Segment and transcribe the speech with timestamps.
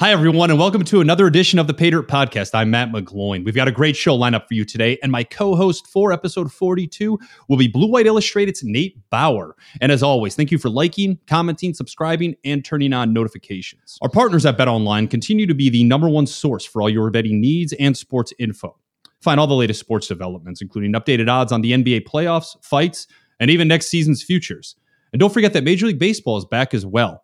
[0.00, 2.54] Hi, everyone, and welcome to another edition of the Paydirt Podcast.
[2.54, 3.44] I'm Matt McGloin.
[3.44, 6.50] We've got a great show lineup for you today, and my co host for episode
[6.50, 9.56] 42 will be Blue White Illustrated's Nate Bauer.
[9.82, 13.98] And as always, thank you for liking, commenting, subscribing, and turning on notifications.
[14.00, 17.10] Our partners at Bet Online continue to be the number one source for all your
[17.10, 18.78] betting needs and sports info.
[19.20, 23.06] Find all the latest sports developments, including updated odds on the NBA playoffs, fights,
[23.38, 24.76] and even next season's futures.
[25.12, 27.22] And don't forget that Major League Baseball is back as well.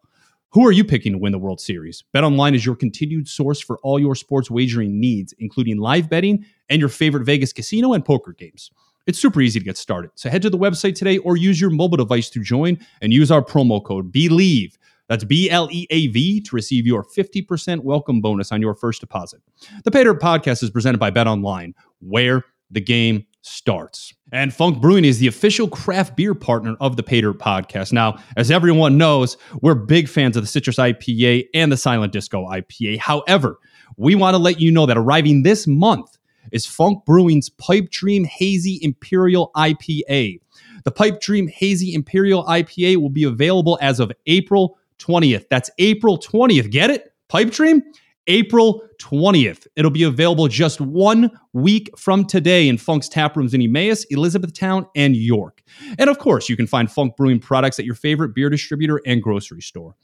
[0.56, 2.02] Who are you picking to win the World Series?
[2.14, 6.80] BetOnline is your continued source for all your sports wagering needs, including live betting and
[6.80, 8.70] your favorite Vegas casino and poker games.
[9.06, 10.12] It's super easy to get started.
[10.14, 13.30] So head to the website today or use your mobile device to join and use
[13.30, 14.78] our promo code BLEAV.
[15.10, 19.02] That's B L E A V to receive your 50% welcome bonus on your first
[19.02, 19.42] deposit.
[19.84, 24.12] The Paydirt podcast is presented by BetOnline, where the game starts.
[24.32, 27.92] And Funk Brewing is the official craft beer partner of the Paydirt podcast.
[27.92, 32.44] Now, as everyone knows, we're big fans of the Citrus IPA and the Silent Disco
[32.46, 32.98] IPA.
[32.98, 33.58] However,
[33.96, 36.18] we want to let you know that arriving this month
[36.52, 40.40] is Funk Brewing's Pipe Dream Hazy Imperial IPA.
[40.84, 45.48] The Pipe Dream Hazy Imperial IPA will be available as of April 20th.
[45.48, 46.70] That's April 20th.
[46.70, 47.12] Get it?
[47.28, 47.82] Pipe Dream?
[48.26, 49.66] April 20th.
[49.76, 54.86] It'll be available just one week from today in Funk's tap rooms in Emmaus, Elizabethtown,
[54.94, 55.62] and York.
[55.98, 59.22] And of course, you can find Funk Brewing products at your favorite beer distributor and
[59.22, 59.96] grocery store.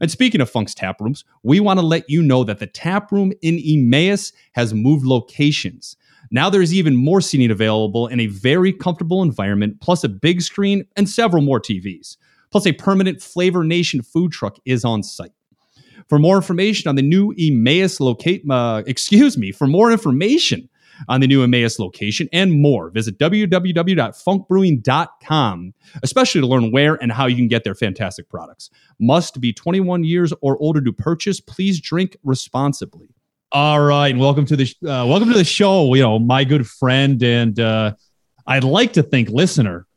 [0.00, 3.10] And speaking of Funk's tap rooms, we want to let you know that the tap
[3.12, 5.96] room in Emmaus has moved locations.
[6.30, 10.86] Now there's even more seating available in a very comfortable environment, plus a big screen
[10.96, 12.16] and several more TVs.
[12.50, 15.30] Plus, a permanent Flavor Nation food truck is on site.
[16.08, 20.68] For more information on the new Emmaus locate, uh, excuse me, for more information
[21.08, 27.26] on the new Emmaus location and more, visit www.funkbrewing.com, especially to learn where and how
[27.26, 28.68] you can get their fantastic products.
[28.98, 31.40] Must be 21 years or older to purchase.
[31.40, 33.08] Please drink responsibly.
[33.52, 35.92] All right, welcome to the uh, welcome to the show.
[35.94, 37.94] You know, my good friend and uh,
[38.46, 39.88] I'd like to think listener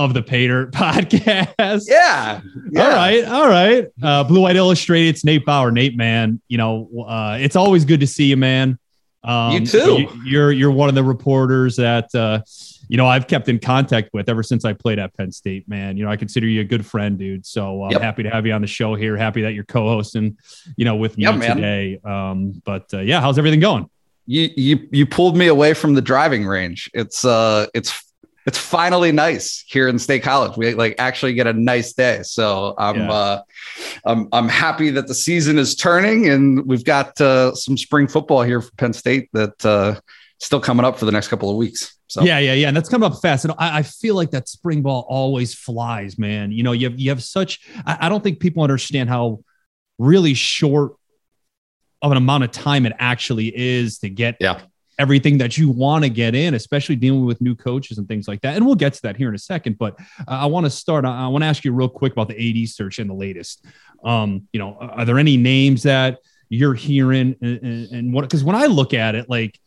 [0.00, 1.84] of the Paydirt podcast.
[1.86, 2.40] Yeah,
[2.72, 2.82] yeah.
[2.82, 3.24] All right.
[3.24, 3.86] All right.
[4.02, 5.10] Uh, Blue White Illustrated.
[5.10, 5.70] It's Nate Bauer.
[5.70, 8.78] Nate, man, you know, uh, it's always good to see you, man.
[9.22, 10.08] Um, you too.
[10.24, 12.40] You, are you're one of the reporters that uh,
[12.88, 15.68] you know I've kept in contact with ever since I played at Penn State.
[15.68, 17.44] Man, you know I consider you a good friend, dude.
[17.44, 18.00] So I'm yep.
[18.00, 19.18] happy to have you on the show here.
[19.18, 20.38] Happy that you're co-hosting,
[20.76, 22.00] you know, with me yep, today.
[22.02, 23.90] Um, but uh, yeah, how's everything going?
[24.24, 26.90] You you you pulled me away from the driving range.
[26.94, 28.09] It's uh it's
[28.46, 30.56] it's finally nice here in State College.
[30.56, 32.22] We like actually get a nice day.
[32.22, 33.12] So I'm yeah.
[33.12, 33.42] uh,
[34.04, 38.42] I'm I'm happy that the season is turning and we've got uh, some spring football
[38.42, 40.00] here for Penn State that uh,
[40.38, 41.96] still coming up for the next couple of weeks.
[42.06, 43.44] So yeah, yeah, yeah, and that's coming up fast.
[43.44, 46.50] And I, I feel like that spring ball always flies, man.
[46.50, 47.60] You know, you have you have such.
[47.86, 49.44] I, I don't think people understand how
[49.98, 50.94] really short
[52.02, 54.60] of an amount of time it actually is to get yeah
[55.00, 58.42] everything that you want to get in, especially dealing with new coaches and things like
[58.42, 58.54] that.
[58.54, 59.78] And we'll get to that here in a second.
[59.78, 61.06] But uh, I want to start.
[61.06, 63.64] I, I want to ask you real quick about the AD search and the latest.
[64.04, 66.18] Um, you know, are there any names that
[66.50, 68.22] you're hearing and, and, and what?
[68.22, 69.58] Because when I look at it, like.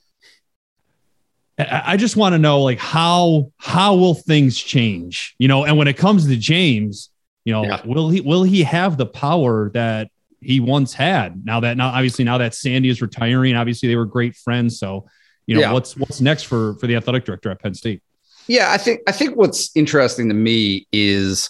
[1.55, 5.35] I just want to know like how how will things change?
[5.37, 7.11] You know, and when it comes to James,
[7.45, 7.79] you know, yeah.
[7.85, 10.09] will he will he have the power that
[10.41, 11.45] he once had?
[11.45, 14.79] Now that now obviously now that Sandy is retiring, obviously they were great friends.
[14.79, 15.05] So
[15.45, 15.71] you know yeah.
[15.71, 18.01] what's what's next for for the athletic director at Penn State.
[18.47, 21.49] Yeah, I think I think what's interesting to me is,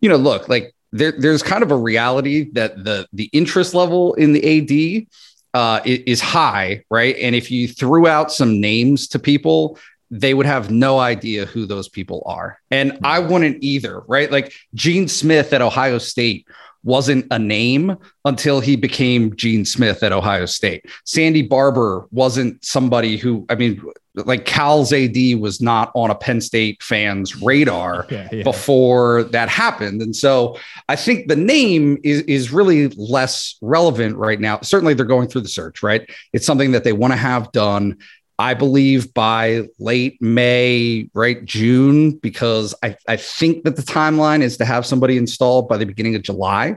[0.00, 4.14] you know, look like there, there's kind of a reality that the the interest level
[4.14, 5.06] in the AD
[5.54, 7.16] uh, is high, right?
[7.20, 9.78] And if you threw out some names to people,
[10.10, 13.06] they would have no idea who those people are, and mm-hmm.
[13.06, 14.30] I wouldn't either, right?
[14.30, 16.46] Like Gene Smith at Ohio State
[16.84, 20.84] wasn't a name until he became Gene Smith at Ohio State.
[21.04, 23.82] Sandy Barbour wasn't somebody who, I mean,
[24.14, 28.42] like Cal's AD was not on a Penn State fan's radar okay, yeah.
[28.44, 30.02] before that happened.
[30.02, 34.60] And so I think the name is, is really less relevant right now.
[34.62, 36.08] Certainly they're going through the search, right?
[36.32, 37.98] It's something that they want to have done.
[38.38, 44.56] I believe by late May, right, June, because I, I think that the timeline is
[44.56, 46.76] to have somebody installed by the beginning of July.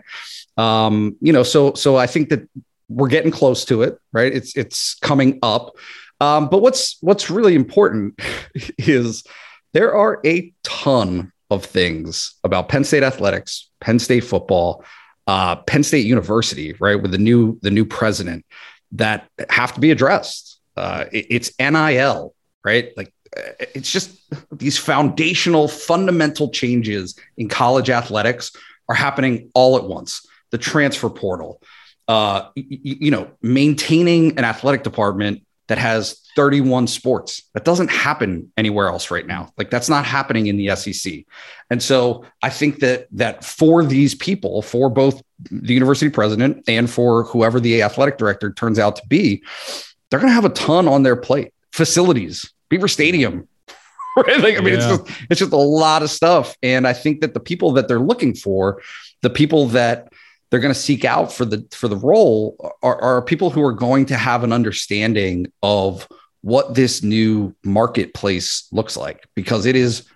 [0.57, 2.48] Um, you know, so so I think that
[2.89, 4.33] we're getting close to it, right?
[4.33, 5.75] It's it's coming up.
[6.19, 8.19] Um, but what's what's really important
[8.77, 9.24] is
[9.74, 14.83] there are a ton of things about Penn State athletics, Penn State football,
[15.25, 18.45] uh, Penn State University, right, with the new the new president
[18.94, 22.33] that have to be addressed Uh, it, it's NIL,
[22.63, 22.91] right?
[22.95, 23.13] Like
[23.59, 24.19] it's just
[24.51, 28.51] these foundational, fundamental changes in college athletics
[28.89, 30.25] are happening all at once.
[30.51, 31.62] The transfer portal,
[32.07, 37.50] uh, you, you know, maintaining an athletic department that has 31 sports.
[37.53, 39.51] That doesn't happen anywhere else right now.
[39.57, 41.25] Like that's not happening in the SEC.
[41.69, 45.21] And so I think that that for these people, for both
[45.51, 49.44] the university president and for whoever the athletic director turns out to be,
[50.09, 51.54] they're going to have a ton on their plate.
[51.71, 53.48] Facilities, Beaver Stadium,
[54.18, 54.39] right?
[54.39, 54.80] Like I mean, yeah.
[54.80, 56.56] it's just it's just a lot of stuff.
[56.63, 58.81] And I think that the people that they're looking for,
[59.21, 60.12] the people that
[60.50, 63.74] they're going to seek out for the for the role are, are people who are
[63.74, 66.07] going to have an understanding of
[66.42, 70.07] what this new marketplace looks like because it is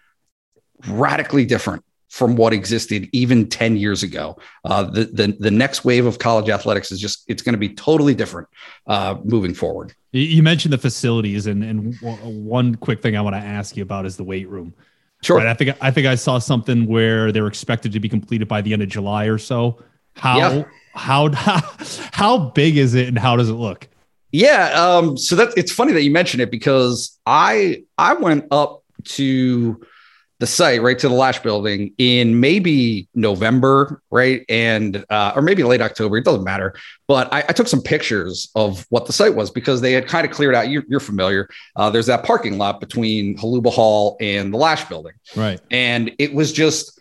[0.88, 4.38] radically different from what existed even 10 years ago.
[4.66, 7.70] Uh, the, the, the next wave of college athletics is just, it's going to be
[7.70, 8.50] totally different
[8.86, 9.96] uh, moving forward.
[10.12, 14.06] You mentioned the facilities and, and one quick thing I want to ask you about
[14.06, 14.74] is the weight room.
[15.22, 15.38] Sure.
[15.38, 15.48] Right?
[15.48, 18.74] I think, I think I saw something where they're expected to be completed by the
[18.74, 19.82] end of July or so.
[20.18, 20.64] How, yeah.
[20.94, 21.62] how, how,
[22.12, 23.88] how big is it and how does it look?
[24.34, 28.82] Yeah, um, so that it's funny that you mentioned it because I I went up
[29.04, 29.82] to
[30.42, 35.62] the site right to the Lasch building in maybe November, right, and uh, or maybe
[35.62, 36.18] late October.
[36.18, 36.74] It doesn't matter.
[37.08, 40.26] But I, I, took some pictures of what the site was because they had kind
[40.26, 40.70] of cleared out.
[40.70, 41.48] You're, you're familiar.
[41.76, 46.34] Uh, there's that parking lot between Holuba Hall and the Lasch building, right, and it
[46.34, 47.00] was just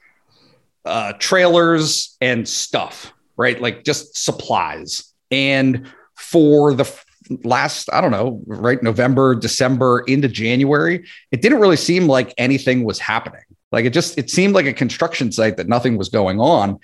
[0.85, 6.85] uh, trailers and stuff, right, like just supplies and for the
[7.45, 12.85] last, I don't know, right, November, December into January, it didn't really seem like anything
[12.85, 13.43] was happening.
[13.73, 16.79] Like it just, it seemed like a construction site that nothing was going on.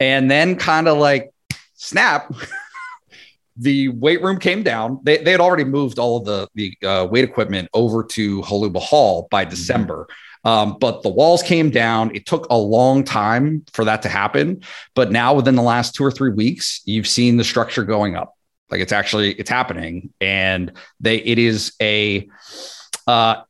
[0.00, 1.32] And then kind of like
[1.74, 2.32] snap,
[3.56, 5.00] the weight room came down.
[5.02, 8.80] They, they had already moved all of the, the uh, weight equipment over to Holuba
[8.80, 9.50] Hall by mm-hmm.
[9.50, 10.08] December.
[10.44, 12.14] Um, but the walls came down.
[12.14, 14.62] It took a long time for that to happen.
[14.94, 18.37] But now, within the last two or three weeks, you've seen the structure going up.
[18.70, 22.28] Like it's actually it's happening, and they it is a
[23.06, 23.42] uh,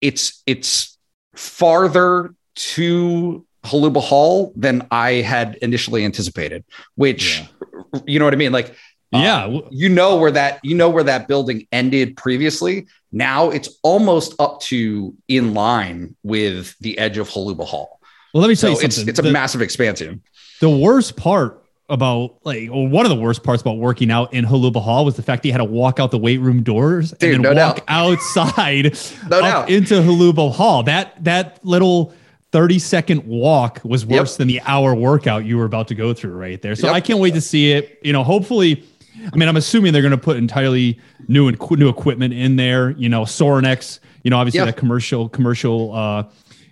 [0.00, 0.98] it's it's
[1.34, 6.64] farther to Holuba Hall than I had initially anticipated.
[6.96, 8.00] Which yeah.
[8.06, 8.74] you know what I mean, like.
[9.14, 12.88] Uh, yeah, you know where that you know where that building ended previously.
[13.12, 18.00] Now it's almost up to in line with the edge of Holuba Hall.
[18.34, 19.08] Well, let me tell so you something.
[19.08, 20.22] It's, it's a the, massive expansion.
[20.60, 24.44] The worst part about like well, one of the worst parts about working out in
[24.44, 27.12] Holuba Hall was the fact that you had to walk out the weight room doors
[27.12, 27.84] Dude, and then no walk doubt.
[27.88, 28.98] outside
[29.30, 30.82] no up into Holuba Hall.
[30.82, 32.12] That that little
[32.52, 34.38] 30 second walk was worse yep.
[34.38, 36.74] than the hour workout you were about to go through right there.
[36.74, 36.96] So yep.
[36.96, 37.98] I can't wait to see it.
[38.02, 38.84] You know, hopefully
[39.32, 42.90] I mean, I'm assuming they're going to put entirely new and new equipment in there.
[42.92, 44.00] You know, Sorinex.
[44.22, 44.66] You know, obviously yep.
[44.66, 46.24] that commercial commercial uh,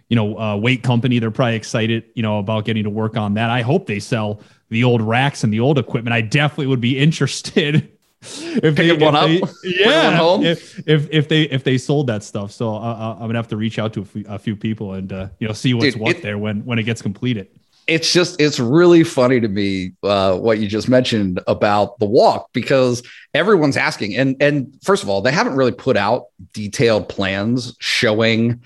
[0.08, 1.18] you know uh, weight company.
[1.18, 2.04] They're probably excited.
[2.14, 3.50] You know about getting to work on that.
[3.50, 6.98] I hope they sell the old racks and the old equipment, I definitely would be
[7.06, 7.90] interested.
[8.22, 12.06] if they, one if up, they, yeah, one if, if, if they if they sold
[12.06, 14.56] that stuff, so uh, I'm gonna have to reach out to a few, a few
[14.56, 17.02] people and uh, you know see what's Dude, what it, there when when it gets
[17.02, 17.48] completed.
[17.86, 22.48] It's just it's really funny to me uh, what you just mentioned about the walk
[22.54, 23.02] because
[23.34, 28.62] everyone's asking and and first of all they haven't really put out detailed plans showing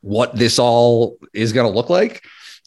[0.00, 2.24] what this all is going to look like.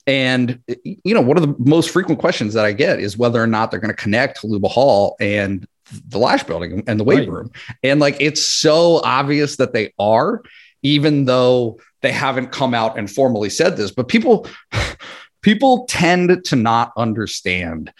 [0.07, 3.47] And you know, one of the most frequent questions that I get is whether or
[3.47, 5.67] not they're going to connect Holuba Hall and
[6.07, 7.29] the Lasch building and the weight right.
[7.29, 7.51] room.
[7.83, 10.43] And like it's so obvious that they are,
[10.83, 13.91] even though they haven't come out and formally said this.
[13.91, 14.47] But people
[15.41, 17.91] people tend to not understand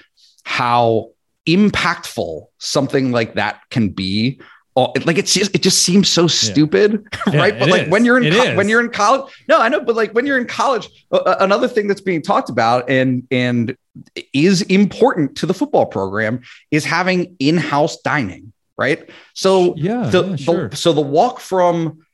[0.44, 1.12] how
[1.48, 4.40] impactful something like that can be
[4.78, 7.38] Oh, like it's just it just seems so stupid, yeah.
[7.38, 7.54] right?
[7.54, 7.90] Yeah, but like is.
[7.90, 10.38] when you're in co- when you're in college, no, I know, but like when you're
[10.38, 13.78] in college, uh, another thing that's being talked about and and
[14.34, 16.42] is important to the football program
[16.72, 19.10] is having in-house dining, right?
[19.34, 20.70] So yeah, the, yeah sure.
[20.70, 22.06] the so the walk from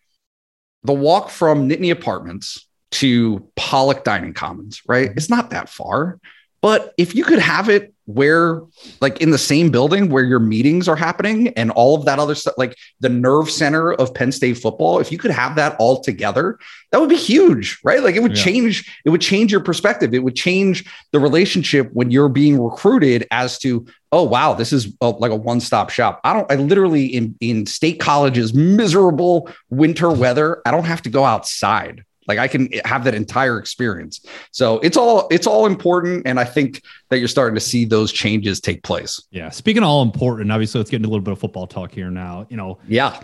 [0.84, 5.10] the walk from Nittany Apartments to Pollock Dining Commons, right?
[5.10, 5.18] Mm-hmm.
[5.18, 6.20] It's not that far.
[6.62, 8.62] But if you could have it where,
[9.00, 12.36] like in the same building where your meetings are happening and all of that other
[12.36, 16.02] stuff, like the nerve center of Penn State football, if you could have that all
[16.02, 16.60] together,
[16.92, 18.04] that would be huge, right?
[18.04, 18.44] Like it would yeah.
[18.44, 20.14] change, it would change your perspective.
[20.14, 24.94] It would change the relationship when you're being recruited as to, oh, wow, this is
[25.02, 26.22] a, like a one stop shop.
[26.24, 31.10] I don't, I literally in, in state colleges, miserable winter weather, I don't have to
[31.10, 34.26] go outside Like I can have that entire experience.
[34.52, 38.14] So it's all it's all important, and I think that you're starting to see those
[38.14, 39.22] changes take place.
[39.32, 39.50] Yeah.
[39.50, 42.10] Speaking of all important, obviously, let's get into a little bit of football talk here
[42.10, 42.48] now.
[42.50, 43.22] You know, yeah,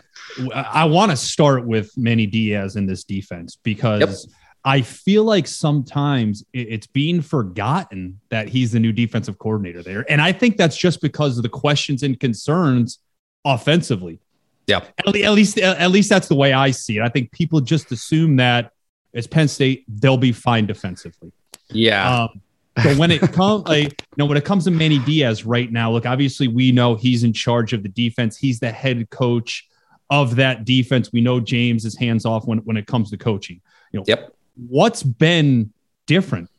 [0.54, 4.26] I, I want to start with Manny Diaz in this defense because.
[4.26, 4.36] Yep.
[4.66, 10.04] I feel like sometimes it's being forgotten that he's the new defensive coordinator there.
[10.12, 13.00] And I think that's just because of the questions and concerns
[13.46, 14.20] offensively.
[14.66, 14.84] Yeah.
[14.98, 17.02] At, least at least that's the way I see it.
[17.02, 18.74] I think people just assume that
[19.14, 21.32] it's Penn State, they'll be fine defensively.
[21.70, 22.24] Yeah.
[22.24, 22.42] Um,
[22.84, 25.92] so when it comes like you know when it comes to Manny Diaz right now,
[25.92, 28.38] look, obviously we know he's in charge of the defense.
[28.38, 29.68] He's the head coach
[30.10, 31.12] of that defense.
[31.12, 33.62] We know James is hands off when when it comes to coaching.
[33.92, 34.34] You know, yep.
[34.68, 35.74] what's been
[36.06, 36.50] different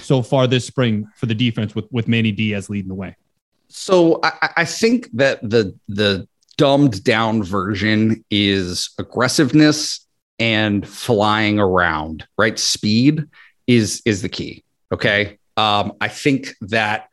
[0.00, 3.16] so far this spring for the defense with with Manny Diaz leading the way?
[3.68, 10.05] So I, I think that the the dumbed down version is aggressiveness
[10.38, 12.58] and flying around, right?
[12.58, 13.24] Speed
[13.66, 14.62] is is the key.
[14.92, 15.38] Okay.
[15.56, 17.08] Um, I think that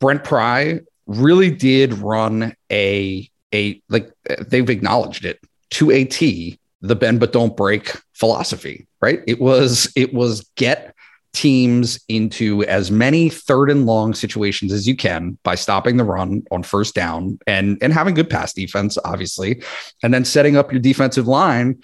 [0.00, 4.10] Brent Pry really did run a a like
[4.46, 5.40] they've acknowledged it
[5.70, 9.20] to a T, the bend but don't break philosophy, right?
[9.26, 10.94] It was it was get
[11.32, 16.42] teams into as many third and long situations as you can by stopping the run
[16.50, 19.62] on first down and and having good pass defense obviously
[20.02, 21.80] and then setting up your defensive line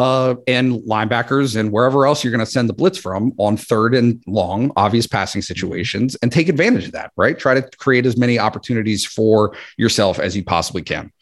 [0.00, 3.94] uh, and linebackers and wherever else you're going to send the blitz from on third
[3.94, 8.16] and long obvious passing situations and take advantage of that right try to create as
[8.16, 11.12] many opportunities for yourself as you possibly can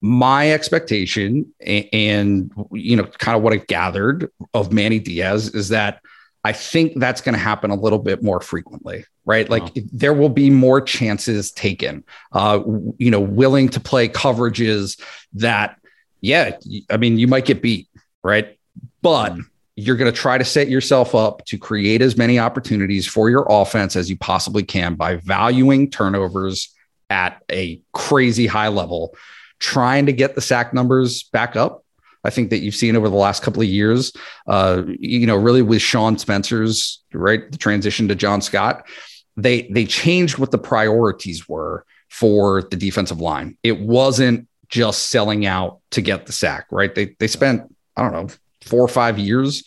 [0.00, 5.68] my expectation and, and you know kind of what i gathered of manny diaz is
[5.68, 6.00] that
[6.44, 9.48] I think that's going to happen a little bit more frequently, right?
[9.48, 9.82] Like wow.
[9.92, 12.02] there will be more chances taken,
[12.32, 12.60] uh,
[12.98, 15.00] you know, willing to play coverages
[15.34, 15.78] that,
[16.22, 16.56] yeah,
[16.88, 17.88] I mean, you might get beat,
[18.24, 18.58] right?
[19.02, 19.42] But mm.
[19.76, 23.46] you're going to try to set yourself up to create as many opportunities for your
[23.50, 26.74] offense as you possibly can by valuing turnovers
[27.10, 29.14] at a crazy high level,
[29.58, 31.82] trying to get the sack numbers back up
[32.24, 34.12] I think that you've seen over the last couple of years.
[34.46, 38.86] Uh, you know, really with Sean Spencer's right the transition to John Scott,
[39.36, 43.56] they they changed what the priorities were for the defensive line.
[43.62, 46.92] It wasn't just selling out to get the sack, right?
[46.92, 49.64] They they spent I don't know four or five years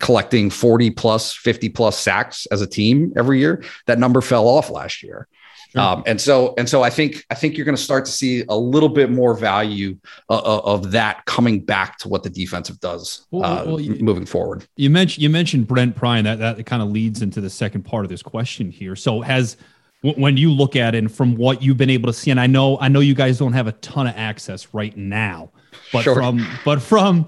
[0.00, 4.68] collecting 40 plus 50 plus sacks as a team every year that number fell off
[4.68, 5.28] last year
[5.72, 5.80] Sure.
[5.80, 8.42] Um, and so, and so, I think I think you're going to start to see
[8.48, 9.96] a little bit more value
[10.28, 14.26] uh, uh, of that coming back to what the defensive does uh, well, you, moving
[14.26, 14.66] forward.
[14.74, 16.22] You mentioned you mentioned Brent Pry.
[16.22, 18.96] That that kind of leads into the second part of this question here.
[18.96, 19.58] So, has
[20.02, 22.46] when you look at it and from what you've been able to see, and I
[22.46, 25.50] know I know you guys don't have a ton of access right now,
[25.92, 26.14] but sure.
[26.14, 27.26] from but from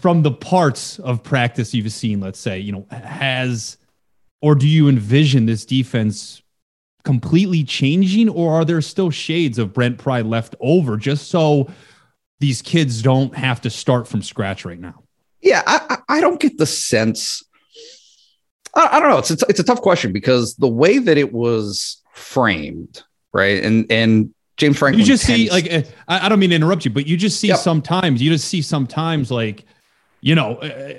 [0.00, 3.76] from the parts of practice you've seen, let's say, you know, has
[4.40, 6.42] or do you envision this defense
[7.04, 11.70] completely changing, or are there still shades of Brent Pry left over just so
[12.40, 15.02] these kids don't have to start from scratch right now?
[15.40, 17.44] Yeah, I, I don't get the sense.
[18.74, 19.18] I, don't know.
[19.18, 23.90] It's a, it's a tough question because the way that it was framed, right, and
[23.90, 25.00] and James Franklin.
[25.00, 27.16] You just tends- see like eh, I, I, don't mean to interrupt you, but you
[27.16, 27.58] just see yep.
[27.58, 29.64] sometimes you just see sometimes like
[30.20, 30.94] you know uh,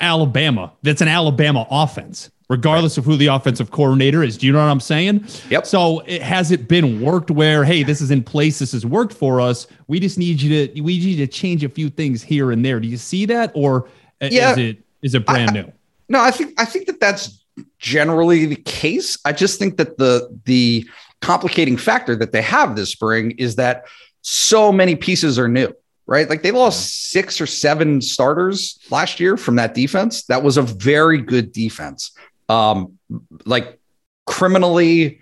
[0.00, 0.72] Alabama.
[0.82, 4.36] That's an Alabama offense regardless of who the offensive coordinator is.
[4.36, 5.24] Do you know what I'm saying?
[5.48, 5.66] Yep.
[5.66, 9.14] So it, has it been worked where, hey, this is in place, this has worked
[9.14, 9.66] for us.
[9.86, 12.62] We just need you to we need you to change a few things here and
[12.62, 12.78] there.
[12.78, 13.88] Do you see that, or
[14.20, 14.52] yeah.
[14.52, 15.72] is it is it brand I, new?
[16.10, 17.41] No, I think I think that that's
[17.78, 19.18] generally the case.
[19.24, 20.88] I just think that the the
[21.20, 23.84] complicating factor that they have this spring is that
[24.22, 25.72] so many pieces are new
[26.08, 26.28] right?
[26.28, 30.24] Like they lost six or seven starters last year from that defense.
[30.24, 32.10] That was a very good defense
[32.52, 32.98] um,
[33.44, 33.78] like
[34.26, 35.21] criminally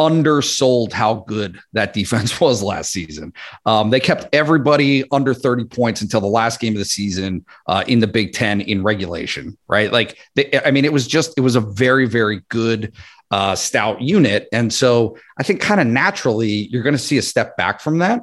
[0.00, 3.34] undersold how good that defense was last season.
[3.66, 7.84] Um, they kept everybody under 30 points until the last game of the season uh,
[7.86, 9.92] in the Big Ten in regulation, right?
[9.92, 12.94] Like, they, I mean, it was just, it was a very, very good,
[13.30, 14.48] uh, stout unit.
[14.52, 17.98] And so I think kind of naturally you're going to see a step back from
[17.98, 18.22] that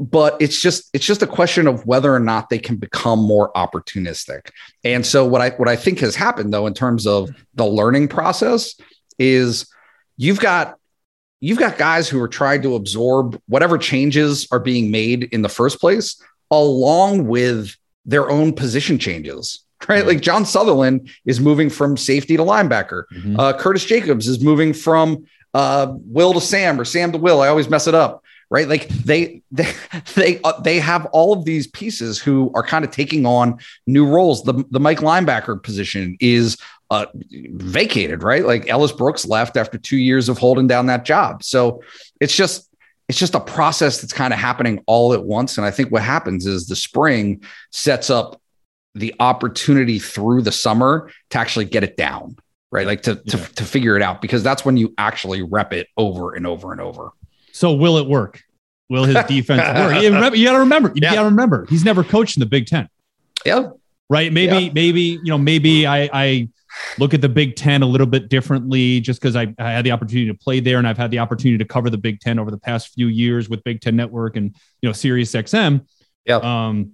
[0.00, 3.52] but it's just it's just a question of whether or not they can become more
[3.52, 4.48] opportunistic.
[4.84, 8.08] And so what I what I think has happened though in terms of the learning
[8.08, 8.74] process
[9.18, 9.66] is
[10.16, 10.78] you've got
[11.42, 15.48] you've got guys who are trying to absorb whatever changes are being made in the
[15.48, 20.06] first place along with their own position changes right?
[20.06, 23.02] Like John Sutherland is moving from safety to linebacker.
[23.12, 23.40] Mm-hmm.
[23.40, 27.40] Uh, Curtis Jacobs is moving from uh, Will to Sam or Sam to Will.
[27.40, 28.22] I always mess it up
[28.52, 28.68] right?
[28.68, 29.72] Like they they
[30.14, 33.58] they uh, they have all of these pieces who are kind of taking on
[33.88, 34.44] new roles.
[34.44, 36.56] The the Mike linebacker position is
[36.92, 38.44] uh, vacated, right?
[38.44, 41.42] Like Ellis Brooks left after two years of holding down that job.
[41.42, 41.82] So
[42.20, 42.68] it's just
[43.08, 45.56] it's just a process that's kind of happening all at once.
[45.56, 48.38] And I think what happens is the spring sets up
[48.94, 52.36] the opportunity through the summer to actually get it down,
[52.70, 52.86] right?
[52.86, 53.36] Like to, yeah.
[53.36, 56.72] to, to figure it out because that's when you actually rep it over and over
[56.72, 57.12] and over.
[57.52, 58.42] So will it work?
[58.90, 60.02] Will his defense work?
[60.02, 61.14] You got to remember, you yeah.
[61.14, 62.88] got to remember, he's never coached in the Big Ten.
[63.46, 63.70] Yeah.
[64.10, 64.30] Right.
[64.30, 64.72] Maybe, yeah.
[64.74, 66.48] maybe, you know, maybe I, I
[66.98, 69.92] look at the Big Ten a little bit differently just because I, I, had the
[69.92, 72.50] opportunity to play there and I've had the opportunity to cover the Big Ten over
[72.50, 75.86] the past few years with Big Ten Network and, you know, Sirius XM.
[76.24, 76.36] Yeah.
[76.36, 76.92] Um,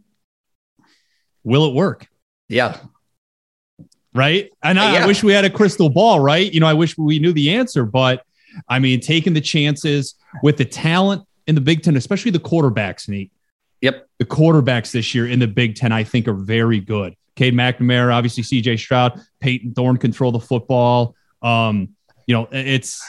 [1.44, 2.06] will it work?
[2.48, 2.78] Yeah.
[4.14, 4.50] Right.
[4.62, 5.04] And I, yeah.
[5.04, 6.52] I wish we had a crystal ball, right?
[6.52, 8.22] You know, I wish we knew the answer, but
[8.68, 13.08] I mean, taking the chances with the talent in the Big Ten, especially the quarterbacks,
[13.08, 13.32] Nate.
[13.80, 14.08] Yep.
[14.18, 17.14] The quarterbacks this year in the Big Ten, I think, are very good.
[17.38, 21.14] Cade McNamara, obviously CJ Stroud, Payton Thorne control the football.
[21.40, 21.90] Um,
[22.26, 23.00] you know, it's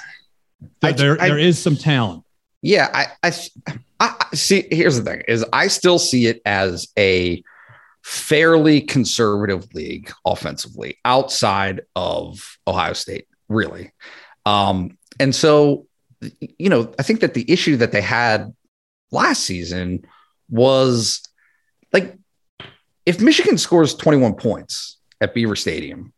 [0.83, 1.19] I, there.
[1.19, 2.23] I, there is some talent.
[2.61, 4.67] Yeah, I, I, I see.
[4.69, 7.43] Here's the thing: is I still see it as a
[8.03, 13.91] fairly conservative league offensively outside of Ohio State, really.
[14.45, 15.87] Um, and so,
[16.59, 18.53] you know, I think that the issue that they had
[19.11, 20.05] last season
[20.49, 21.21] was
[23.09, 26.13] if Michigan scores 21 points at Beaver Stadium,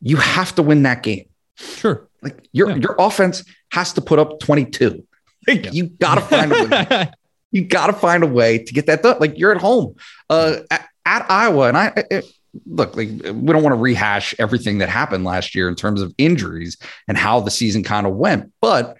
[0.00, 1.26] you have to win that game.
[1.54, 2.08] Sure.
[2.22, 2.76] Like your yeah.
[2.76, 5.06] your offense has to put up 22.
[5.46, 5.70] Like yeah.
[5.70, 7.10] you gotta find a way.
[7.52, 9.18] you gotta find a way to get that done.
[9.20, 9.94] Like you're at home.
[10.28, 12.24] Uh at, at Iowa, and I it,
[12.66, 16.12] look like we don't want to rehash everything that happened last year in terms of
[16.18, 16.76] injuries
[17.06, 18.96] and how the season kind of went, but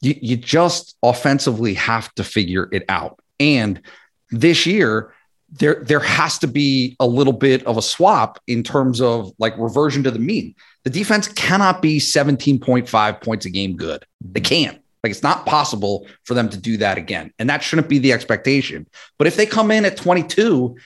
[0.00, 3.20] you, you just offensively have to figure it out.
[3.38, 3.82] And
[4.30, 5.12] this year,
[5.52, 9.56] there there has to be a little bit of a swap in terms of like
[9.58, 10.54] reversion to the mean.
[10.84, 14.04] The defense cannot be 17.5 points a game good.
[14.20, 14.44] They mm-hmm.
[14.44, 14.82] can't.
[15.02, 17.32] Like it's not possible for them to do that again.
[17.38, 18.86] And that shouldn't be the expectation.
[19.18, 20.76] But if they come in at 22,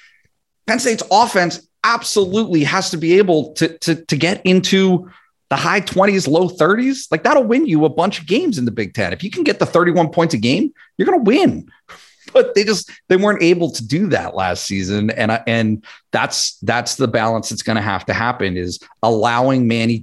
[0.66, 5.10] Penn State's offense absolutely has to be able to, to, to get into
[5.50, 7.06] the high 20s, low 30s.
[7.10, 9.12] Like that'll win you a bunch of games in the Big Ten.
[9.12, 11.70] If you can get the 31 points a game, you're going to win.
[12.32, 16.96] But they just they weren't able to do that last season, and and that's that's
[16.96, 19.98] the balance that's going to have to happen is allowing Manny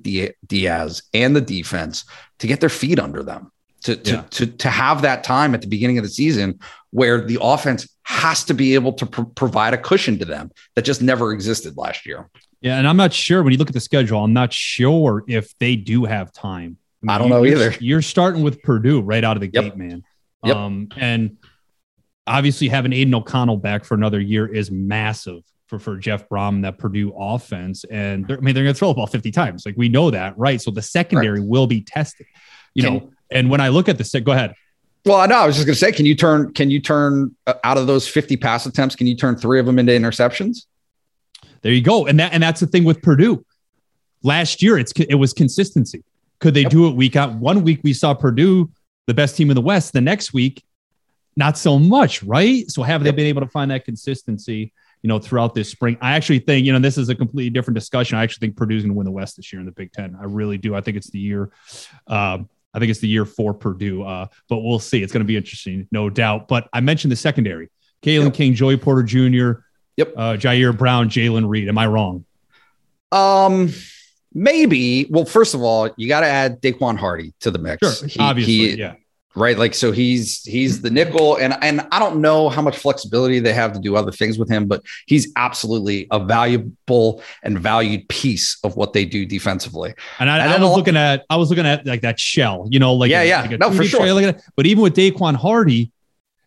[0.47, 2.05] Diaz and the defense
[2.39, 3.51] to get their feet under them
[3.83, 4.23] to, to, yeah.
[4.31, 6.59] to, to have that time at the beginning of the season
[6.91, 10.83] where the offense has to be able to pr- provide a cushion to them that
[10.83, 12.29] just never existed last year.
[12.61, 15.57] Yeah, and I'm not sure when you look at the schedule, I'm not sure if
[15.59, 16.77] they do have time.
[17.01, 17.75] I, mean, I don't know you're, either.
[17.81, 19.63] You're starting with Purdue right out of the yep.
[19.63, 20.03] gate, man.
[20.45, 20.55] Yep.
[20.55, 21.37] Um, and
[22.27, 26.77] obviously having Aidan O'Connell back for another year is massive for, for Jeff Brohm, that
[26.77, 27.83] Purdue offense.
[27.85, 29.65] And I mean, they're going to throw the ball 50 times.
[29.65, 30.61] Like we know that, right?
[30.61, 31.49] So the secondary right.
[31.49, 32.27] will be tested,
[32.73, 34.53] you Can, know, and when I look at the go ahead.
[35.05, 35.35] Well, I know.
[35.35, 37.87] I was just going to say, can you turn can you turn uh, out of
[37.87, 38.95] those 50 pass attempts?
[38.95, 40.65] Can you turn three of them into interceptions?
[41.61, 42.05] There you go.
[42.05, 43.45] And that and that's the thing with Purdue.
[44.21, 46.03] Last year, it's it was consistency.
[46.39, 46.71] Could they yep.
[46.71, 47.33] do it week out?
[47.35, 48.69] One week we saw Purdue,
[49.07, 49.91] the best team in the West.
[49.91, 50.63] The next week,
[51.35, 52.69] not so much, right?
[52.69, 53.11] So have yep.
[53.11, 54.73] they been able to find that consistency?
[55.01, 57.75] You know, throughout this spring, I actually think you know this is a completely different
[57.75, 58.17] discussion.
[58.17, 60.15] I actually think Purdue's going to win the West this year in the Big Ten.
[60.19, 60.75] I really do.
[60.75, 61.51] I think it's the year.
[62.07, 65.03] Um, I think it's the year for Purdue, uh, but we'll see.
[65.03, 66.47] It's going to be interesting, no doubt.
[66.47, 67.69] But I mentioned the secondary:
[68.01, 68.33] Kalen yep.
[68.33, 69.63] King, Joey Porter Jr.,
[69.97, 71.67] yep, uh, Ji'Ayir Brown, Jaylen Reed.
[71.67, 72.23] Am I wrong?
[73.11, 73.73] Um,
[74.33, 75.07] maybe.
[75.09, 77.99] Well, first of all, you got to add Daequan Hardy to the mix.
[77.99, 78.95] Sure, he, obviously, he, yeah
[79.35, 79.57] right?
[79.57, 83.53] Like so he's he's the nickel and and i don't know how much flexibility they
[83.53, 88.57] have to do other things with him but he's absolutely a valuable and valued piece
[88.63, 89.93] of what they do defensively.
[90.19, 92.79] And i, and I was looking at i was looking at like that shell you
[92.79, 93.41] know like yeah a, yeah.
[93.41, 94.33] like no for sure.
[94.55, 95.91] but even with Daequan Hardy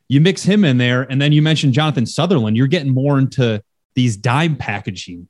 [0.08, 2.56] you mix him in there and then you mentioned Jonathan Sutherland.
[2.56, 3.62] You're getting more into
[3.94, 5.28] these dime packaging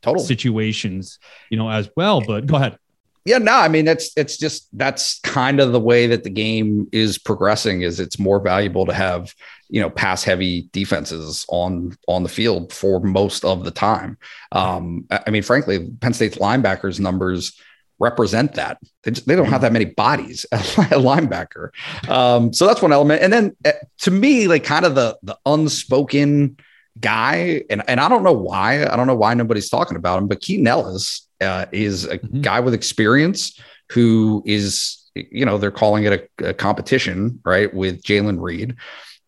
[0.00, 1.18] total situations
[1.50, 2.78] you know as well but go ahead
[3.24, 6.88] yeah, no, I mean it's it's just that's kind of the way that the game
[6.92, 7.82] is progressing.
[7.82, 9.34] Is it's more valuable to have
[9.70, 14.18] you know pass heavy defenses on on the field for most of the time.
[14.52, 17.58] Um, I mean, frankly, Penn State's linebackers numbers
[17.98, 18.78] represent that.
[19.02, 21.70] They, just, they don't have that many bodies at a linebacker.
[22.08, 23.22] Um, so that's one element.
[23.22, 26.58] And then uh, to me, like kind of the the unspoken
[27.00, 28.84] guy, and and I don't know why.
[28.84, 32.40] I don't know why nobody's talking about him, but Keaton Ellis uh, is a mm-hmm.
[32.40, 33.58] guy with experience
[33.90, 38.76] who is you know they're calling it a, a competition, right, with Jaylen Reed,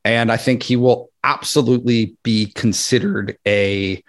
[0.05, 4.03] and I think he will absolutely be considered a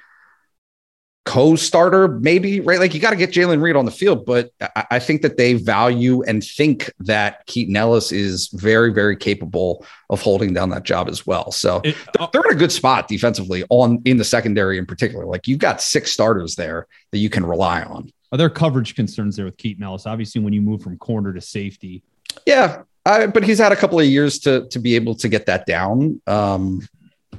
[1.28, 2.80] co-starter, maybe right.
[2.80, 5.36] Like you got to get Jaylen Reed on the field, but I, I, think that
[5.36, 10.84] they value and think that Keaton Ellis is very, very capable of holding down that
[10.84, 11.52] job as well.
[11.52, 11.98] So it,
[12.32, 15.26] they're in a good spot defensively on in the secondary in particular.
[15.26, 18.10] Like you've got six starters there that you can rely on.
[18.32, 20.06] Are there coverage concerns there with Keaton Ellis?
[20.06, 22.04] Obviously, when you move from corner to safety.
[22.46, 25.48] Yeah, I, but he's had a couple of years to to be able to get
[25.48, 26.22] that down.
[26.26, 26.88] Um,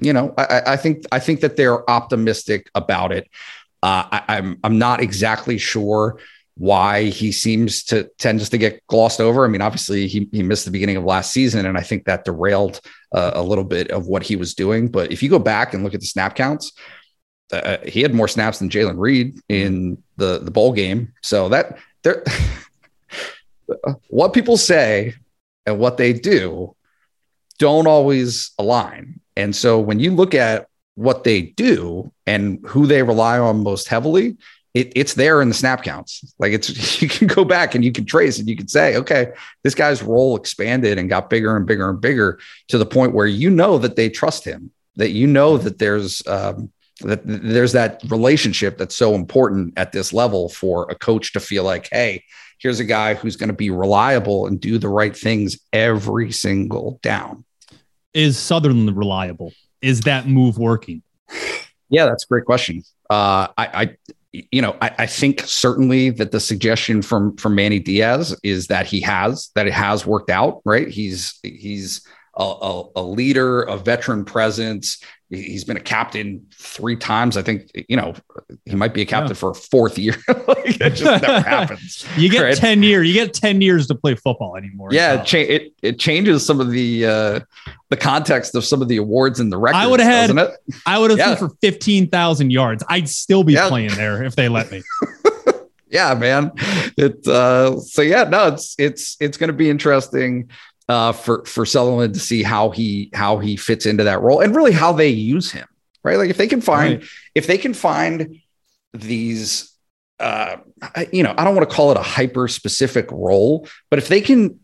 [0.00, 3.28] you know, I, I think I think that they're optimistic about it.
[3.82, 6.18] Uh, I, I'm I'm not exactly sure
[6.58, 9.44] why he seems to tends to get glossed over.
[9.44, 12.24] I mean, obviously he, he missed the beginning of last season, and I think that
[12.24, 12.80] derailed
[13.12, 14.88] uh, a little bit of what he was doing.
[14.88, 16.72] But if you go back and look at the snap counts,
[17.52, 21.12] uh, he had more snaps than Jaylen Reed in the the bowl game.
[21.22, 22.24] So that there,
[24.08, 25.14] what people say
[25.64, 26.74] and what they do
[27.58, 29.20] don't always align.
[29.36, 33.86] And so when you look at what they do and who they rely on most
[33.86, 34.36] heavily,
[34.74, 36.34] it, it's there in the snap counts.
[36.40, 39.28] Like it's you can go back and you can trace and you can say, okay,
[39.62, 43.26] this guy's role expanded and got bigger and bigger and bigger to the point where
[43.26, 48.02] you know that they trust him, that you know that there's um, that there's that
[48.08, 52.24] relationship that's so important at this level for a coach to feel like, hey,
[52.58, 56.98] here's a guy who's going to be reliable and do the right things every single
[57.02, 57.44] down.
[58.14, 59.52] Is Sutherland reliable?
[59.82, 61.02] Is that move working?
[61.90, 62.82] Yeah, that's a great question.
[63.10, 63.96] Uh, I, I,
[64.32, 68.86] you know, I, I, think certainly that the suggestion from from Manny Diaz is that
[68.86, 70.60] he has that it has worked out.
[70.66, 70.88] Right?
[70.88, 72.06] He's he's
[72.38, 75.02] a, a, a leader, a veteran presence.
[75.28, 77.36] He's been a captain three times.
[77.36, 78.14] I think you know
[78.64, 79.34] he might be a captain yeah.
[79.34, 80.14] for a fourth year.
[80.28, 82.06] like, it just never happens.
[82.16, 82.56] You get right?
[82.56, 83.06] ten years.
[83.06, 84.88] You get ten years to play football anymore.
[84.90, 87.40] Yeah, it, cha- it, it changes some of the uh,
[87.90, 89.84] the context of some of the awards and the records.
[89.84, 90.48] I would have had.
[90.86, 91.34] I would have yeah.
[91.34, 92.82] for fifteen thousand yards.
[92.88, 93.68] I'd still be yeah.
[93.68, 94.82] playing there if they let me.
[95.90, 96.52] yeah, man.
[96.96, 100.48] It uh, so yeah, no, it's it's it's going to be interesting
[100.88, 104.56] uh, for for Sutherland to see how he how he fits into that role and
[104.56, 105.66] really how they use him,
[106.02, 106.16] right?
[106.16, 107.08] Like if they can find right.
[107.34, 108.40] if they can find
[108.94, 109.70] these,
[110.18, 110.56] uh,
[111.12, 114.20] you know, I don't want to call it a hyper specific role, but if they
[114.20, 114.60] can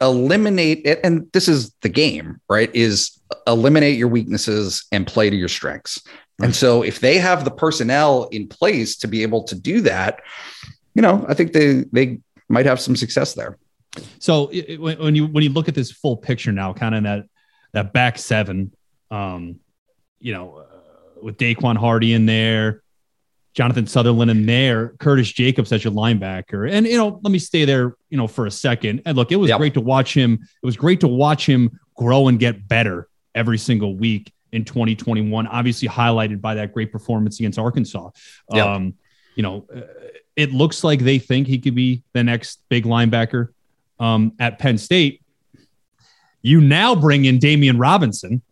[0.00, 2.74] eliminate it, and this is the game, right?
[2.74, 6.02] Is eliminate your weaknesses and play to your strengths.
[6.38, 6.46] Right.
[6.46, 10.22] And so if they have the personnel in place to be able to do that,
[10.94, 13.58] you know, I think they they might have some success there.
[14.18, 17.24] So it, when you when you look at this full picture now, kind of that
[17.72, 18.72] that back seven,
[19.10, 19.60] um,
[20.20, 22.82] you know, uh, with Daequan Hardy in there,
[23.54, 27.64] Jonathan Sutherland in there, Curtis Jacobs as your linebacker, and you know, let me stay
[27.64, 29.02] there, you know, for a second.
[29.04, 29.58] And look, it was yep.
[29.58, 30.34] great to watch him.
[30.34, 35.46] It was great to watch him grow and get better every single week in 2021.
[35.46, 38.10] Obviously, highlighted by that great performance against Arkansas.
[38.52, 38.66] Yep.
[38.66, 38.94] Um,
[39.34, 39.80] you know, uh,
[40.36, 43.48] it looks like they think he could be the next big linebacker
[43.98, 45.22] um, at Penn State.
[46.42, 48.42] You now bring in Demeioun Robinson,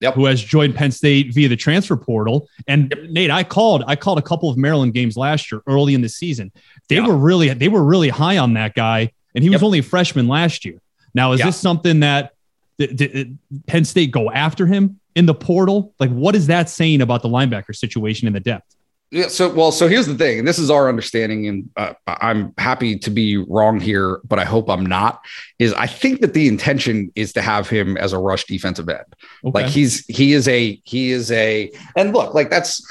[0.00, 0.14] yep.
[0.14, 2.48] who has joined Penn State via the transfer portal.
[2.66, 3.10] And yep.
[3.10, 6.08] Nate, I called I called a couple of Maryland games last year early in the
[6.08, 6.52] season.
[6.88, 7.06] They yep.
[7.06, 10.28] were really they were really high on that guy, and he was only a freshman
[10.28, 10.80] last year.
[11.14, 12.32] Now, is this something that
[12.78, 15.94] did, did Penn State go after him in the portal?
[15.98, 18.76] Like, what is that saying about the linebacker situation in the depth?
[19.10, 19.28] Yeah.
[19.28, 22.98] So, well, so here's the thing, and this is our understanding, and uh, I'm happy
[22.98, 25.24] to be wrong here, but I hope I'm not.
[25.58, 29.04] Is I think that the intention is to have him as a rush defensive end.
[29.44, 29.62] Okay.
[29.62, 32.82] Like he's he is a he is a, and look, like that's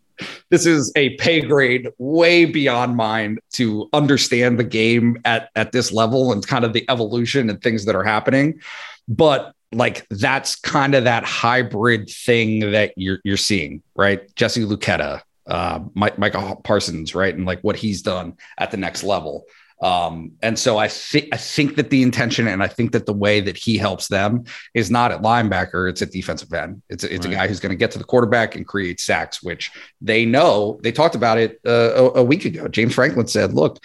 [0.50, 5.92] this is a pay grade way beyond mine to understand the game at at this
[5.92, 8.60] level and kind of the evolution and things that are happening,
[9.06, 14.34] but like that's kind of that hybrid thing that you're you're seeing, right?
[14.34, 19.02] Jesse Luketa, uh, Mike, Micah Parsons, right, and like what he's done at the next
[19.02, 19.44] level.
[19.82, 23.12] Um, and so I think I think that the intention and I think that the
[23.12, 26.82] way that he helps them is not at linebacker, it's at defensive end.
[26.88, 27.32] It's it's right.
[27.32, 30.78] a guy who's going to get to the quarterback and create sacks, which they know.
[30.84, 32.68] They talked about it uh, a, a, week ago.
[32.68, 33.82] James Franklin said, "Look,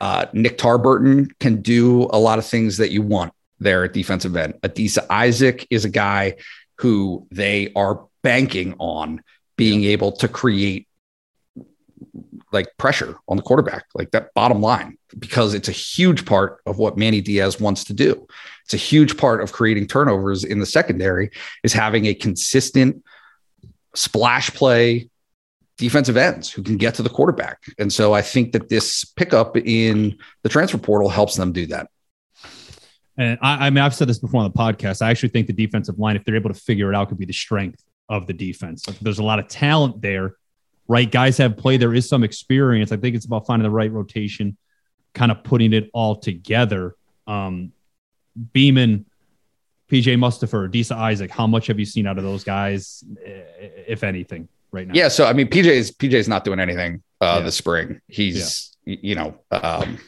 [0.00, 4.34] uh, Nick Tarburton can do a lot of things that you want there at defensive
[4.34, 4.54] end.
[4.62, 6.38] Adisa Isaac is a guy
[6.78, 9.22] who they are banking on."
[9.56, 10.88] Being able to create
[12.52, 16.78] like pressure on the quarterback, like that bottom line, because it's a huge part of
[16.78, 18.26] what Manny Diaz wants to do.
[18.64, 21.30] It's a huge part of creating turnovers in the secondary
[21.62, 23.04] is having a consistent
[23.94, 25.08] splash play
[25.78, 27.62] defensive ends who can get to the quarterback.
[27.78, 31.88] And so I think that this pickup in the transfer portal helps them do that.
[33.18, 35.02] And I, I mean, I've said this before on the podcast.
[35.02, 37.24] I actually think the defensive line, if they're able to figure it out, could be
[37.24, 38.84] the strength of the defense.
[39.00, 40.36] There's a lot of talent there,
[40.88, 41.10] right?
[41.10, 41.80] Guys have played.
[41.80, 42.92] There is some experience.
[42.92, 44.56] I think it's about finding the right rotation,
[45.14, 46.96] kind of putting it all together.
[47.26, 47.72] Um,
[48.54, 49.04] Beamon,
[49.90, 51.30] PJ Mustipher, Disa Isaac.
[51.30, 54.94] How much have you seen out of those guys, if anything, right now?
[54.94, 55.08] Yeah.
[55.08, 57.44] So I mean, PJ's PJ's not doing anything uh, yeah.
[57.44, 58.00] this spring.
[58.08, 58.96] He's yeah.
[59.00, 59.38] you know.
[59.50, 59.98] Um,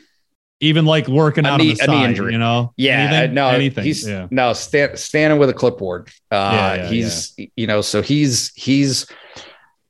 [0.61, 2.33] even like working out a knee, on the side, injury.
[2.33, 2.73] you know?
[2.77, 3.85] Yeah, anything, no, anything.
[3.85, 4.27] He's yeah.
[4.31, 6.09] no stand, standing with a clipboard.
[6.31, 9.07] Uh, yeah, yeah, he's you know, so he's he's.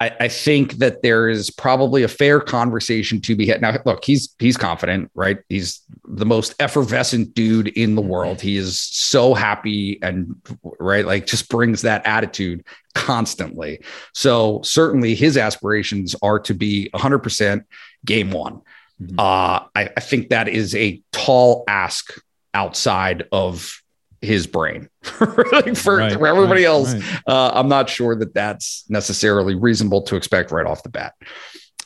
[0.01, 3.61] I, I, think that there is probably a fair conversation to be had.
[3.61, 5.39] Now, look, he's he's confident, right?
[5.49, 8.41] He's the most effervescent dude in the world.
[8.41, 10.37] He is so happy and
[10.79, 13.81] right, like just brings that attitude constantly.
[14.15, 17.65] So certainly, his aspirations are to be 100 percent
[18.05, 18.61] game one.
[19.03, 19.19] Mm-hmm.
[19.19, 22.13] Uh, I, I think that is a tall ask
[22.55, 23.81] outside of
[24.21, 24.89] his brain.
[25.21, 27.21] like for, right, for, everybody right, else, right.
[27.27, 31.15] Uh, I'm not sure that that's necessarily reasonable to expect right off the bat.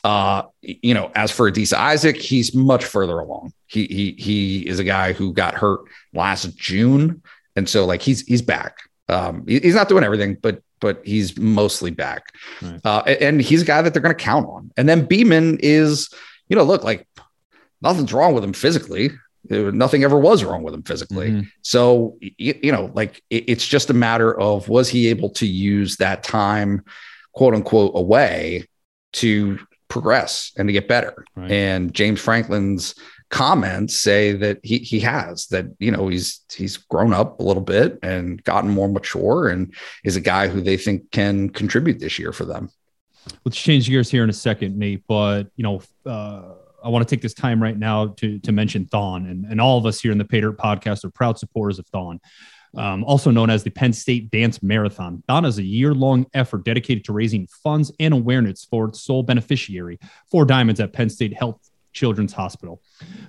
[0.03, 3.53] Uh, you know, as for Adisa Isaac, he's much further along.
[3.67, 5.81] He he he is a guy who got hurt
[6.13, 7.21] last June,
[7.55, 8.79] and so like he's he's back.
[9.07, 12.33] Um, he, he's not doing everything, but but he's mostly back.
[12.83, 14.69] Uh, and he's a guy that they're going to count on.
[14.75, 16.09] And then Beamon is
[16.53, 17.07] you know, look, like
[17.81, 19.09] nothing's wrong with him physically.
[19.49, 21.31] Nothing ever was wrong with him physically.
[21.31, 21.47] Mm-hmm.
[21.63, 25.47] So, you, you, know, like it, it's just a matter of was he able to
[25.47, 26.85] use that time,
[27.31, 28.67] quote unquote, away
[29.13, 31.25] to progress and to get better.
[31.35, 31.51] Right.
[31.51, 32.93] And James Franklin's
[33.31, 37.63] comments say that he he has that you know he's he's grown up a little
[37.63, 42.19] bit and gotten more mature and is a guy who they think can contribute this
[42.19, 42.69] year for them.
[43.45, 45.03] Let's change gears here in a second, Nate.
[45.07, 48.85] But you know, uh, I want to take this time right now to to mention
[48.85, 51.87] Thon, and and all of us here in the Paydirt Podcast are proud supporters of
[51.87, 52.19] Thon.
[52.75, 55.21] Um, also known as the Penn State Dance Marathon.
[55.27, 59.21] Thon is a year long effort dedicated to raising funds and awareness for its sole
[59.21, 59.99] beneficiary,
[60.31, 61.59] Four Diamonds at Penn State Health
[61.93, 62.81] Children's Hospital.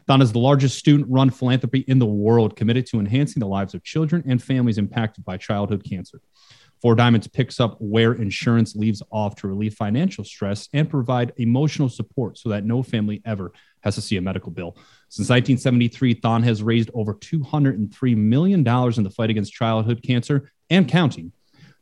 [0.07, 3.75] Thon is the largest student run philanthropy in the world committed to enhancing the lives
[3.75, 6.21] of children and families impacted by childhood cancer.
[6.85, 11.89] Four Diamonds picks up where insurance leaves off to relieve financial stress and provide emotional
[11.89, 14.77] support so that no family ever has to see a medical bill.
[15.09, 20.87] Since 1973, Thon has raised over $203 million in the fight against childhood cancer and
[20.87, 21.33] counting.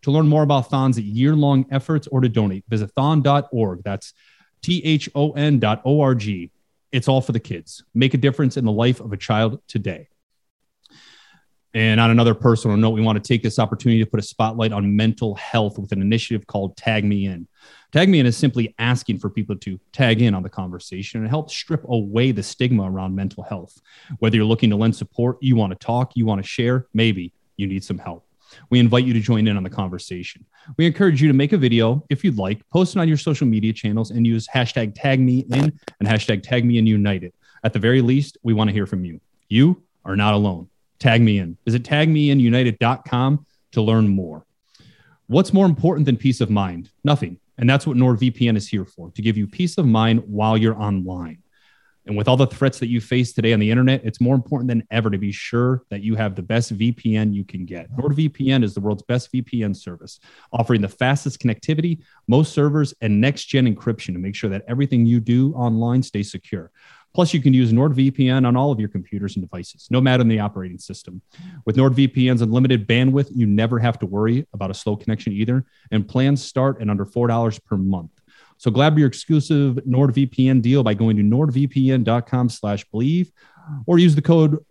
[0.03, 3.83] To learn more about Thon's year long efforts or to donate, visit thon.org.
[3.83, 4.15] That's
[4.63, 6.53] T H O N dot O R G.
[6.93, 7.83] It's all for the kids.
[7.93, 10.11] Make a difference in the life of a child today.
[11.75, 14.73] And on another personal note, we want to take this opportunity to put a spotlight
[14.73, 17.49] on mental health with an initiative called Tag Me In.
[17.93, 21.31] Tag Me In is simply asking for people to tag in on the conversation and
[21.31, 23.81] help strip away the stigma around mental health.
[24.19, 27.33] Whether you're looking to lend support, you want to talk, you want to share, maybe
[27.57, 28.27] you need some help.
[28.69, 30.45] We invite you to join in on the conversation.
[30.77, 33.47] We encourage you to make a video if you'd like, post it on your social
[33.47, 37.33] media channels, and use hashtag tag me in and hashtag tag me in united.
[37.65, 39.23] At the very least, we want to hear from you.
[39.49, 40.69] You are not alone.
[41.03, 41.59] Tag me in.
[41.65, 44.47] Visit tagmeinunited.com to learn more.
[45.27, 46.91] What's more important than peace of mind?
[47.03, 47.41] Nothing.
[47.59, 50.81] And that's what NordVPN is here for to give you peace of mind while you're
[50.81, 51.43] online.
[52.07, 54.69] And with all the threats that you face today on the internet, it's more important
[54.69, 57.91] than ever to be sure that you have the best VPN you can get.
[57.97, 60.21] NordVPN is the world's best VPN service,
[60.53, 65.05] offering the fastest connectivity, most servers, and next gen encryption to make sure that everything
[65.05, 66.71] you do online stays secure.
[67.15, 70.41] Plus, you can use NordVPN on all of your computers and devices, no matter the
[70.41, 71.21] operating system.
[71.67, 76.09] With NordVPN's unlimited bandwidth, you never have to worry about a slow connection either, and
[76.09, 78.11] plans start at under $4 per month.
[78.57, 83.31] So grab your exclusive NordVPN deal by going to nordvpn.com slash bleav
[83.87, 84.65] or use the code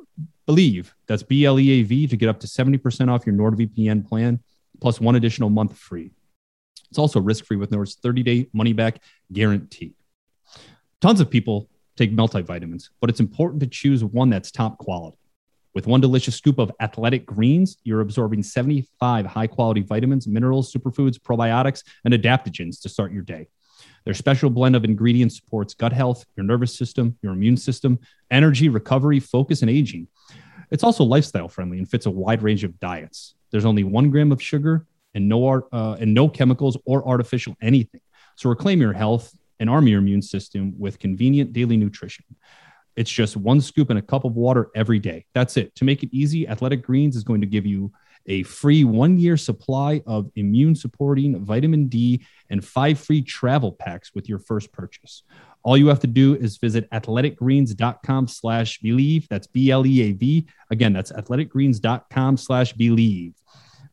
[0.47, 0.91] bleav.
[1.08, 4.39] That's B L E A V to get up to 70% off your NordVPN plan
[4.80, 6.12] plus one additional month free.
[6.89, 9.01] It's also risk free with Nord's 30 day money back
[9.32, 9.93] guarantee.
[10.99, 15.17] Tons of people take multivitamins, but it's important to choose one that's top quality.
[15.73, 21.17] With one delicious scoop of athletic greens, you're absorbing 75 high quality vitamins, minerals, superfoods,
[21.17, 23.47] probiotics, and adaptogens to start your day.
[24.04, 27.99] Their special blend of ingredients supports gut health, your nervous system, your immune system,
[28.30, 30.08] energy, recovery, focus, and aging.
[30.71, 33.36] It's also lifestyle friendly and fits a wide range of diets.
[33.51, 38.01] There's only one gram of sugar and no uh, and no chemicals or artificial anything.
[38.38, 42.26] So reclaim your health and arm your immune system with convenient daily nutrition.
[42.97, 45.26] It's just one scoop and a cup of water every day.
[45.34, 45.74] That's it.
[45.76, 47.93] To make it easy, Athletic Greens is going to give you
[48.28, 54.13] a free one year supply of immune supporting vitamin D and five free travel packs
[54.13, 55.24] with your first purchase.
[55.63, 59.28] All you have to do is visit athleticgreens.com slash bleav.
[59.30, 60.47] That's B L E A V.
[60.71, 63.34] Again, that's athleticgreens.com slash bleav.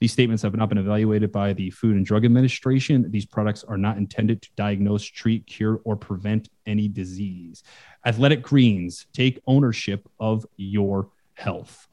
[0.00, 3.10] These statements have not been evaluated by the Food and Drug Administration.
[3.10, 7.62] These products are not intended to diagnose, treat, cure, or prevent any disease.
[8.04, 11.86] Athletic Greens, take ownership of your health.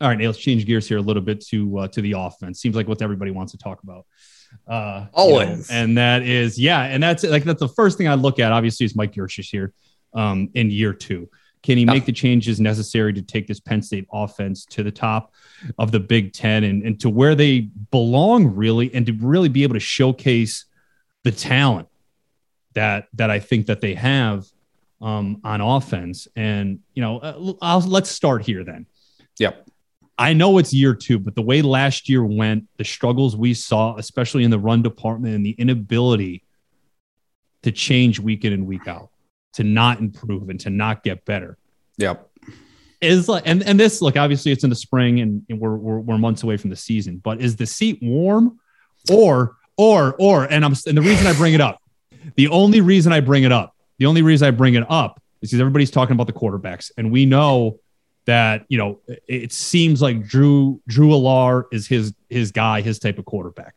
[0.00, 2.60] All right, now let's change gears here a little bit to uh, to the offense.
[2.60, 4.06] Seems like what everybody wants to talk about.
[4.66, 8.08] Uh, Always, you know, and that is yeah, and that's like that's the first thing
[8.08, 8.50] I look at.
[8.50, 9.72] Obviously, is Mike Yurcich here
[10.12, 11.28] um, in year two.
[11.64, 15.32] Can he make the changes necessary to take this Penn State offense to the top
[15.78, 19.62] of the Big Ten and, and to where they belong, really, and to really be
[19.62, 20.66] able to showcase
[21.22, 21.88] the talent
[22.74, 24.44] that that I think that they have
[25.00, 26.28] um, on offense?
[26.36, 28.84] And you know, uh, I'll, let's start here then.
[29.38, 29.66] Yep.
[30.18, 33.96] I know it's year two, but the way last year went, the struggles we saw,
[33.96, 36.44] especially in the run department, and the inability
[37.62, 39.08] to change week in and week out
[39.54, 41.56] to not improve and to not get better.
[41.98, 42.30] Yep.
[43.00, 45.98] Is like and, and this look, obviously it's in the spring and, and we're, we're
[45.98, 48.58] we're months away from the season, but is the seat warm
[49.10, 51.82] or or or and I'm and the reason I bring it up,
[52.36, 55.50] the only reason I bring it up, the only reason I bring it up is
[55.50, 57.78] because everybody's talking about the quarterbacks, and we know
[58.26, 63.18] that you know it seems like Drew Drew Allar is his his guy, his type
[63.18, 63.76] of quarterback.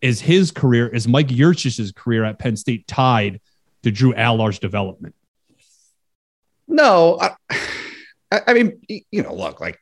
[0.00, 3.40] Is his career is Mike Yurcich's career at Penn State tied
[3.82, 5.14] to Drew Allar's development?
[6.66, 9.78] No, I, I mean, you know, look, like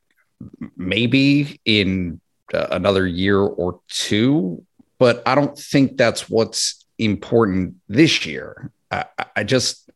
[0.76, 2.20] maybe in
[2.54, 4.64] uh, another year or two,
[4.98, 8.70] but I don't think that's what's important this year.
[8.90, 9.90] I, I just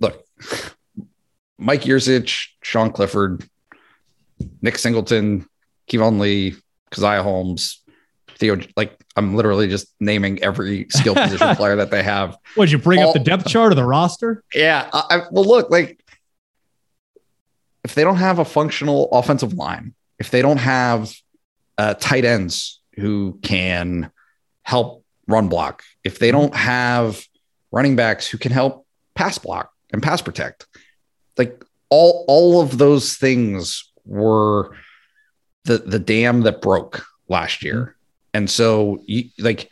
[0.00, 0.24] look,
[1.58, 3.46] Mike Yurcich, Sean Clifford,
[4.62, 5.46] Nick Singleton,
[5.88, 6.56] Keyvone Lee,
[6.90, 7.79] Caziah Holmes,
[8.40, 12.36] Theo, like I'm literally just naming every skill position player that they have.
[12.56, 14.42] Would you bring All, up the depth chart of the roster?
[14.54, 14.88] Yeah.
[14.92, 16.02] I, well, look, like
[17.84, 21.12] if they don't have a functional offensive line, if they don't have
[21.76, 24.10] uh, tight ends who can
[24.62, 27.22] help run block, if they don't have
[27.70, 30.66] running backs who can help pass block and pass protect,
[31.36, 34.74] like all all of those things were
[35.64, 37.96] the the dam that broke last year.
[38.34, 39.70] And so, you, like,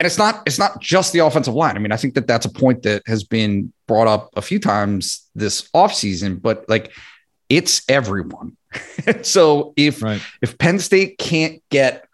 [0.00, 1.76] and it's not it's not just the offensive line.
[1.76, 4.58] I mean, I think that that's a point that has been brought up a few
[4.58, 6.92] times this offseason, but like
[7.48, 8.56] it's everyone.
[9.22, 10.22] so if right.
[10.40, 12.06] if Penn State can't get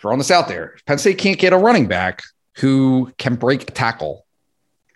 [0.00, 2.22] throwing this out there, if Penn State can't get a running back
[2.56, 4.24] who can break a tackle,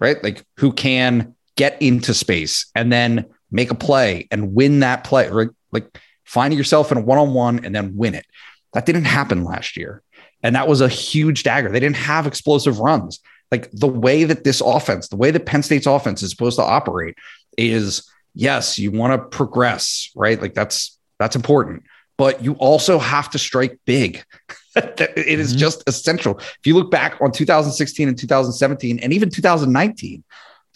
[0.00, 0.22] right?
[0.22, 5.28] Like who can get into space and then make a play and win that play,
[5.28, 5.48] right?
[5.72, 8.26] Like finding yourself in a one-on-one and then win it.
[8.72, 10.02] That didn't happen last year.
[10.42, 11.70] And that was a huge dagger.
[11.70, 13.20] They didn't have explosive runs.
[13.50, 16.64] Like the way that this offense, the way that Penn State's offense is supposed to
[16.64, 17.16] operate
[17.56, 20.40] is yes, you want to progress, right?
[20.40, 21.82] Like that's that's important,
[22.16, 24.22] but you also have to strike big.
[24.76, 25.58] it is mm-hmm.
[25.58, 26.38] just essential.
[26.38, 30.22] If you look back on 2016 and 2017 and even 2019,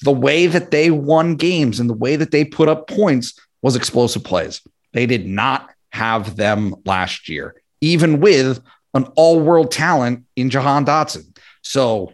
[0.02, 3.76] the way that they won games and the way that they put up points was
[3.76, 4.61] explosive plays.
[4.92, 8.60] They did not have them last year even with
[8.94, 11.36] an all world talent in Jahan Dotson.
[11.60, 12.12] So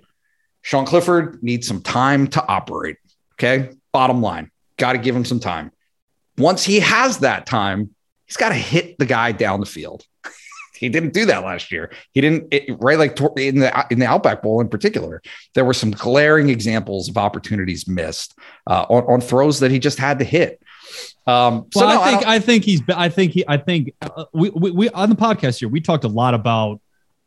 [0.62, 2.96] Sean Clifford needs some time to operate.
[3.34, 3.70] Okay.
[3.92, 5.70] Bottom line, got to give him some time.
[6.36, 7.94] Once he has that time,
[8.26, 10.04] he's got to hit the guy down the field.
[10.74, 11.90] he didn't do that last year.
[12.12, 15.22] He didn't it, right like in the in the Outback Bowl in particular.
[15.54, 19.98] There were some glaring examples of opportunities missed uh, on, on throws that he just
[19.98, 20.62] had to hit.
[21.28, 23.92] Um, so well, no, I think I, I, think he's I think he I think
[24.00, 26.80] uh, we, we, we on the podcast here we talked a lot about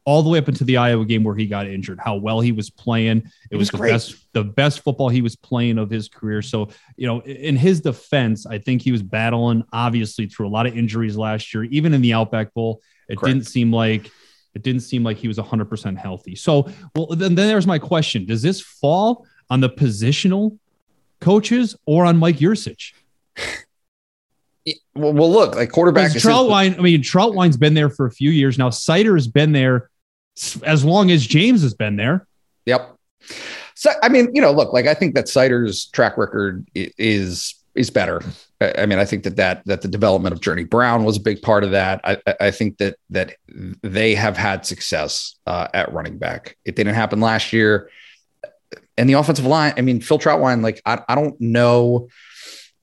[0.06, 2.52] all the way up into the Iowa game where he got injured, how well he
[2.52, 3.18] was playing.
[3.18, 6.42] It, it was, was, the best the best football he was playing of his career.
[6.42, 10.66] So, you know, in his defense, I think he was battling obviously through a lot
[10.66, 12.82] of injuries last year, even in the Outback Bowl.
[13.08, 13.36] It Correct.
[13.36, 14.10] didn't seem like
[14.56, 16.36] it didn't seem like he was 100% healthy.
[16.36, 18.26] So, well then, then there's my question.
[18.26, 20.58] Does this fall on the positional
[21.20, 22.94] coaches or on Mike Yurcich?
[24.95, 26.12] well, well, look, like quarterback.
[26.12, 28.69] Trautwein, I mean, Trautwein's been there for a few years now.
[28.69, 29.89] Seider has been there
[30.63, 32.28] as long as James has been there.
[32.65, 32.95] Yep.
[33.76, 37.90] So, I mean, you know, look, like I think that Seider's track record is is
[37.90, 38.21] better.
[38.60, 41.42] I mean, I think that that that the development of Journey Brown was a big
[41.42, 42.02] part of that.
[42.04, 43.36] I, I think that that
[43.81, 46.58] they have had success uh, at running back.
[46.65, 47.90] It didn't happen last year,
[48.98, 49.73] and the offensive line.
[49.77, 52.10] I mean, Phil Trautwein, like I, I don't know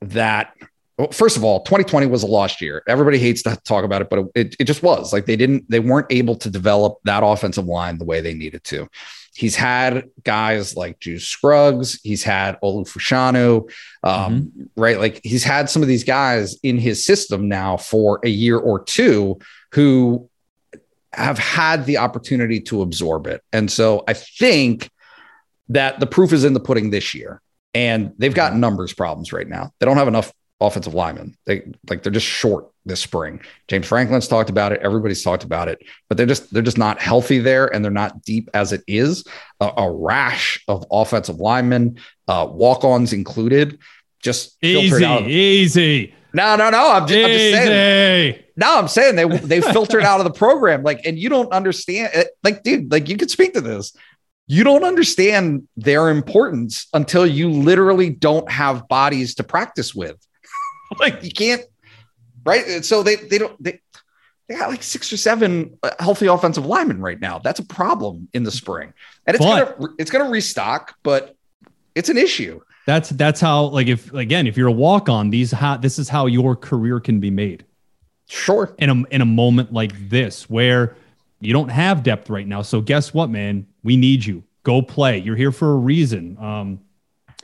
[0.01, 0.53] that
[0.99, 2.83] well, first of all, 2020 was a lost year.
[2.89, 5.79] Everybody hates to talk about it, but it, it just was like they didn't, they
[5.79, 8.89] weren't able to develop that offensive line the way they needed to.
[9.35, 12.01] He's had guys like Juice Scruggs.
[12.03, 13.71] He's had Olu Fashanu,
[14.03, 14.63] um, mm-hmm.
[14.77, 14.99] right?
[14.99, 18.83] Like he's had some of these guys in his system now for a year or
[18.83, 19.39] two
[19.73, 20.29] who
[21.13, 23.43] have had the opportunity to absorb it.
[23.53, 24.91] And so I think
[25.69, 27.41] that the proof is in the pudding this year.
[27.75, 29.73] And they've got numbers problems right now.
[29.79, 31.37] They don't have enough offensive linemen.
[31.47, 33.41] They like they're just short this spring.
[33.69, 34.81] James Franklin's talked about it.
[34.81, 38.23] Everybody's talked about it, but they're just they're just not healthy there, and they're not
[38.23, 39.25] deep as it is.
[39.61, 43.79] A, a rash of offensive linemen, uh, walk-ons included,
[44.23, 46.15] just easy, of, easy.
[46.33, 46.91] No, no, no.
[46.91, 48.43] I'm just, I'm just saying.
[48.57, 50.83] No, I'm saying they they filtered out of the program.
[50.83, 52.11] Like, and you don't understand.
[52.13, 53.97] Eh, like, dude, like you could speak to this.
[54.47, 60.17] You don't understand their importance until you literally don't have bodies to practice with.
[60.99, 61.63] like you can't,
[62.45, 62.85] right?
[62.85, 63.81] So they they don't they
[64.49, 67.39] they got like six or seven uh, healthy offensive linemen right now.
[67.39, 68.93] That's a problem in the spring,
[69.27, 71.37] and it's but, gonna it's gonna restock, but
[71.95, 72.61] it's an issue.
[72.87, 76.09] That's that's how like if again if you're a walk on these how this is
[76.09, 77.67] how your career can be made.
[78.29, 78.75] Sure.
[78.79, 80.97] In a in a moment like this where
[81.41, 82.63] you don't have depth right now.
[82.63, 83.67] So guess what, man?
[83.83, 84.43] We need you.
[84.63, 85.19] Go play.
[85.19, 86.39] You're here for a reason.
[86.39, 86.81] Um,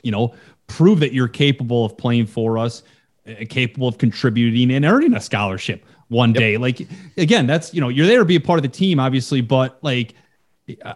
[0.03, 0.33] you know,
[0.67, 2.83] prove that you're capable of playing for us
[3.27, 6.39] Uh, capable of contributing and earning a scholarship one yep.
[6.39, 6.57] day.
[6.57, 9.41] Like again, that's you know you're there to be a part of the team, obviously,
[9.41, 10.13] but like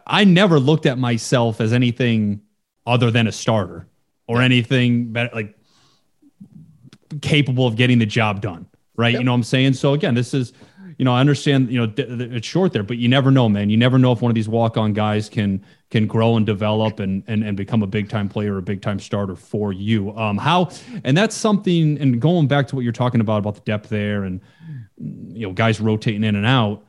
[0.06, 2.42] I never looked at myself as anything
[2.86, 3.88] other than a starter
[4.28, 5.58] or anything better, like
[7.22, 8.68] capable of getting the job done.
[8.96, 9.14] Right?
[9.14, 9.22] Yep.
[9.22, 9.74] You know what I'm saying?
[9.74, 10.54] So again, this is
[11.00, 13.70] you know I understand you know it's short there, but you never know, man.
[13.70, 17.00] You never know if one of these walk on guys can can grow and develop
[17.00, 20.16] and and, and become a big time player, a big time starter for you.
[20.18, 20.70] Um, how
[21.06, 21.98] and that's something.
[22.00, 24.42] And going back to what you're talking about about the depth there, and
[24.98, 26.86] you know guys rotating in and out.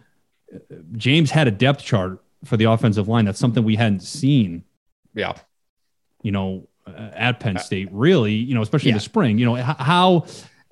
[0.96, 3.26] James had a depth chart for the offensive line.
[3.26, 4.64] That's something we hadn't seen.
[5.14, 5.34] Yeah.
[6.22, 8.34] You know, at Penn uh, State, really.
[8.34, 8.94] You know, especially yeah.
[8.94, 9.38] in the spring.
[9.38, 10.26] You know how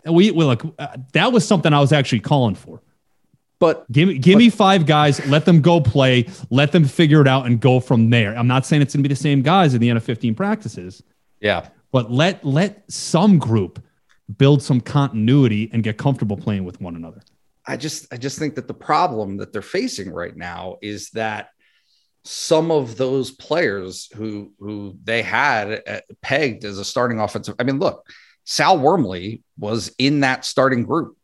[0.05, 0.65] we, we look.
[0.77, 2.83] Uh, that was something I was actually calling for
[3.61, 7.21] but give me give but, me five guys, let them go play, let them figure
[7.21, 8.37] it out and go from there.
[8.37, 11.03] I'm not saying it's gonna be the same guys in the end of 15 practices.
[11.41, 11.69] Yeah.
[11.91, 13.83] But let let some group
[14.37, 17.23] build some continuity and get comfortable playing with one another.
[17.67, 21.51] I just I just think that the problem that they're facing right now is that
[22.25, 27.55] some of those players who who they had uh, pegged as a starting offensive.
[27.59, 28.07] I mean, look,
[28.45, 31.17] Sal Wormley was in that starting group.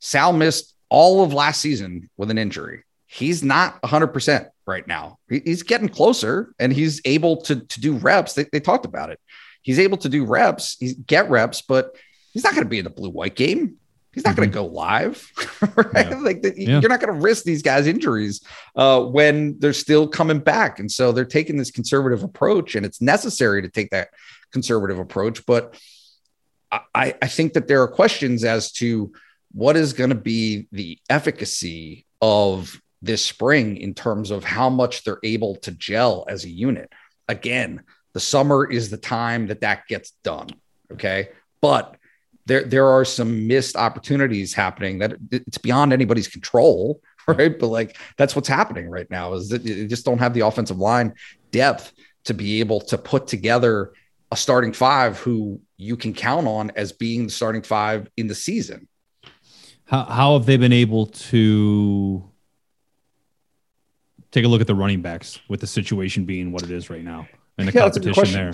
[0.00, 2.84] Sal missed all of last season with an injury.
[3.06, 5.18] He's not 100% right now.
[5.26, 8.34] He's getting closer and he's able to, to do reps.
[8.34, 9.18] They, they talked about it.
[9.62, 11.96] He's able to do reps, he's get reps, but
[12.34, 13.76] he's not going to be in the blue white game.
[14.12, 14.40] He's not mm-hmm.
[14.40, 15.32] going to go live,
[15.76, 16.10] right?
[16.10, 16.18] Yeah.
[16.18, 16.80] Like the, yeah.
[16.80, 18.42] you're not going to risk these guys' injuries
[18.76, 23.00] uh, when they're still coming back, and so they're taking this conservative approach, and it's
[23.00, 24.08] necessary to take that
[24.52, 25.46] conservative approach.
[25.46, 25.80] But
[26.70, 29.12] I, I think that there are questions as to
[29.52, 35.04] what is going to be the efficacy of this spring in terms of how much
[35.04, 36.90] they're able to gel as a unit.
[37.28, 37.82] Again,
[38.14, 40.48] the summer is the time that that gets done.
[40.92, 41.30] Okay.
[41.60, 41.96] But
[42.46, 47.00] there, there are some missed opportunities happening that it's beyond anybody's control.
[47.28, 47.56] Right.
[47.56, 50.78] But like that's what's happening right now is that you just don't have the offensive
[50.78, 51.14] line
[51.52, 51.92] depth
[52.24, 53.92] to be able to put together
[54.32, 58.34] a starting five who you can count on as being the starting five in the
[58.34, 58.88] season.
[59.92, 62.24] How how have they been able to
[64.30, 67.04] take a look at the running backs with the situation being what it is right
[67.04, 67.28] now
[67.58, 68.52] and the yeah, competition there?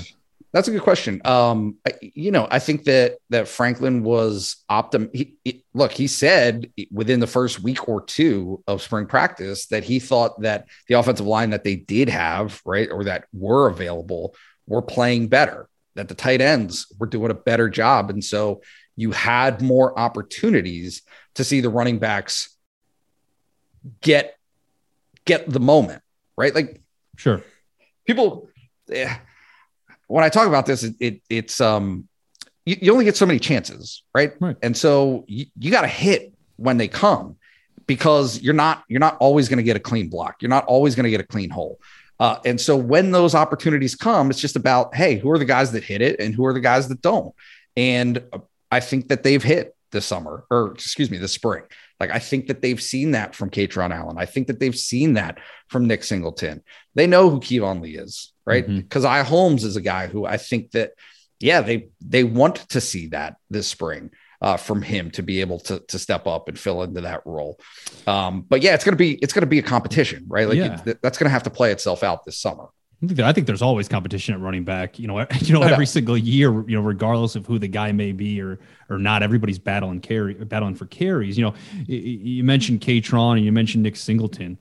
[0.53, 1.20] That's a good question.
[1.24, 5.14] Um, I, you know, I think that that Franklin was optim.
[5.14, 9.84] He, he, look, he said within the first week or two of spring practice that
[9.84, 14.34] he thought that the offensive line that they did have, right, or that were available,
[14.66, 15.68] were playing better.
[15.95, 18.61] That the tight ends were doing a better job, and so
[18.97, 21.03] you had more opportunities
[21.39, 22.55] to see the running backs
[24.01, 24.36] get
[25.24, 26.03] get the moment,
[26.36, 26.55] right?
[26.55, 26.82] Like,
[27.16, 27.43] sure,
[28.07, 28.51] people.
[28.89, 29.18] Yeah,
[30.09, 32.09] when I talk about this, it, it it's um,
[32.66, 34.32] you, you, only get so many chances, right?
[34.41, 34.57] right.
[34.62, 37.36] And so you, you got to hit when they come
[37.86, 40.43] because you're not you're not always going to get a clean block.
[40.43, 41.78] You're not always going to get a clean hole.
[42.18, 45.70] Uh, and so when those opportunities come, it's just about hey, who are the guys
[45.72, 47.32] that hit it and who are the guys that don't.
[47.76, 48.24] And
[48.72, 51.64] I think that they've hit this summer, or excuse me, this spring.
[52.01, 54.16] Like I think that they've seen that from Kaytron Allen.
[54.18, 56.62] I think that they've seen that from Nick Singleton.
[56.95, 58.66] They know who Keyvone Lee is, right?
[58.66, 59.14] Because mm-hmm.
[59.14, 60.93] I Holmes is a guy who I think that,
[61.41, 64.11] yeah, they they want to see that this spring.
[64.41, 67.59] uh, from him to be able to to step up and fill into that role.
[68.07, 70.49] Um, but yeah, it's gonna be it's gonna be a competition, right?
[70.49, 70.80] Like Yeah.
[70.86, 72.68] it- that's gonna have to play itself out this summer.
[73.01, 74.99] I think, there's always competition at running back.
[74.99, 78.13] You know, you know, every single year, you know, regardless of who the guy may
[78.13, 78.59] be or
[78.91, 81.39] or not, everybody's battling carry, battling for carries.
[81.39, 81.55] You know,
[81.87, 84.59] you mentioned Kaytron and you mentioned Nick Singleton.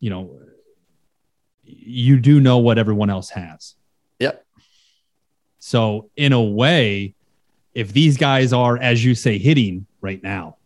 [0.00, 0.40] You know,
[1.62, 3.74] you do know what everyone else has.
[4.18, 4.44] Yep.
[5.58, 7.14] So in a way,
[7.74, 10.56] if these guys are, as you say, hitting right now.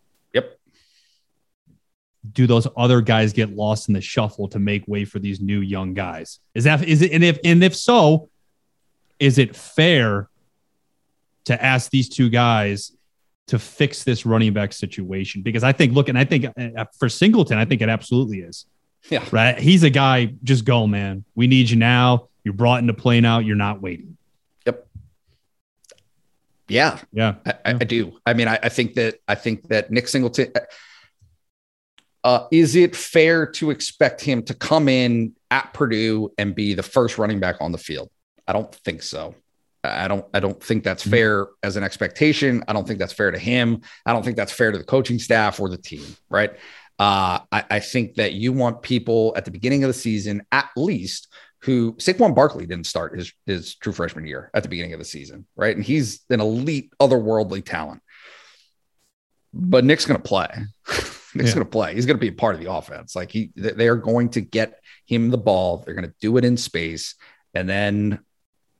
[2.32, 5.60] Do those other guys get lost in the shuffle to make way for these new
[5.60, 6.38] young guys?
[6.54, 8.28] Is that is it and if and if so,
[9.18, 10.28] is it fair
[11.44, 12.92] to ask these two guys
[13.48, 15.42] to fix this running back situation?
[15.42, 18.66] Because I think, look, and I think uh, for Singleton, I think it absolutely is.
[19.08, 19.24] Yeah.
[19.32, 19.58] Right.
[19.58, 21.24] He's a guy, just go, man.
[21.34, 22.28] We need you now.
[22.44, 23.38] You're brought into play now.
[23.38, 24.16] You're not waiting.
[24.66, 24.86] Yep.
[26.68, 27.34] Yeah, Yeah.
[27.44, 28.18] I, I, I do.
[28.24, 30.52] I mean, I, I think that I think that Nick Singleton.
[32.22, 36.82] Uh, is it fair to expect him to come in at Purdue and be the
[36.82, 38.10] first running back on the field?
[38.46, 39.34] I don't think so.
[39.82, 40.26] I don't.
[40.34, 41.10] I don't think that's Mhm.
[41.10, 42.62] fair as an expectation.
[42.68, 43.80] I don't think that's fair to him.
[44.04, 46.04] I don't think that's fair to the coaching staff or the team.
[46.28, 46.50] Right.
[46.98, 50.68] Uh, I, I think that you want people at the beginning of the season, at
[50.76, 51.28] least,
[51.62, 55.06] who Saquon Barkley didn't start his his true freshman year at the beginning of the
[55.06, 55.74] season, right?
[55.74, 58.02] And he's an elite, otherworldly talent.
[59.54, 60.48] But Nick's going to play.
[61.34, 61.54] Nick's Yeah.
[61.56, 61.94] going to play.
[61.94, 63.14] He's going to be a part of the offense.
[63.16, 65.78] Like he, they they are going to get him the ball.
[65.84, 67.14] They're going to do it in space,
[67.54, 68.20] and then,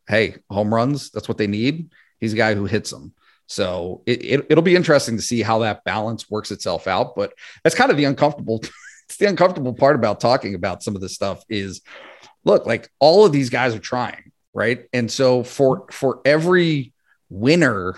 [0.09, 1.11] hey, home runs.
[1.11, 1.91] That's what they need.
[2.19, 3.15] He's a guy who hits them.
[3.47, 7.17] So it, it it'll be interesting to see how that balance works itself out.
[7.17, 7.33] But
[7.65, 8.61] that's kind of the uncomfortable.
[9.09, 11.81] it's the uncomfortable part about talking about some of this stuff is
[12.45, 16.93] look like all of these guys are trying right and so for for every
[17.29, 17.97] winner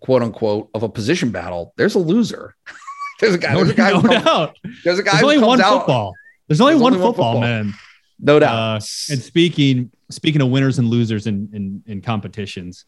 [0.00, 2.56] quote unquote of a position battle there's a loser
[3.20, 4.56] there's a guy No, there's a guy no who comes, doubt.
[4.84, 6.14] there's a guy There's only one out football.
[6.48, 7.40] There's only There's one only one football, football.
[7.40, 7.74] man.
[8.20, 8.74] no doubt Uh,
[9.10, 12.84] and speaking speaking of winners and losers in, in in competitions,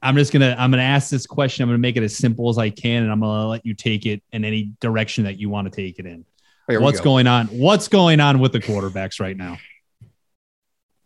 [0.00, 1.62] I'm just gonna I'm gonna ask this question.
[1.62, 4.06] I'm gonna make it as simple as I can, and I'm gonna let you take
[4.06, 6.24] it in any direction that you want to take it in.
[6.68, 7.04] Here What's go.
[7.04, 7.46] going on?
[7.48, 9.58] What's going on with the quarterbacks right now?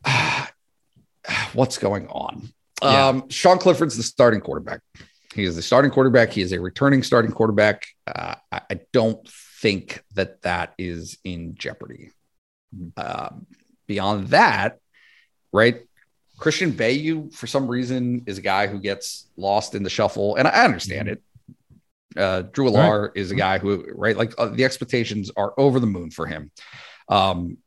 [1.55, 2.49] what's going on
[2.83, 3.09] Yeah.
[3.09, 4.81] um sean clifford's the starting quarterback
[5.37, 6.31] he is the starting quarterback.
[6.33, 7.87] He is a returning starting quarterback.
[8.07, 12.11] Uh, I, I don't think that that is in jeopardy.
[12.97, 13.47] Um,
[13.87, 14.79] beyond that
[15.53, 15.83] right
[16.39, 20.47] christian Veilleux, for some reason is a guy who gets lost in the shuffle and
[20.47, 21.23] i understand it.
[22.17, 25.87] Uh, Drew Allar is a guy who, right, like uh, the expectations are over the
[25.87, 26.51] moon for him.
[27.11, 27.59] Um,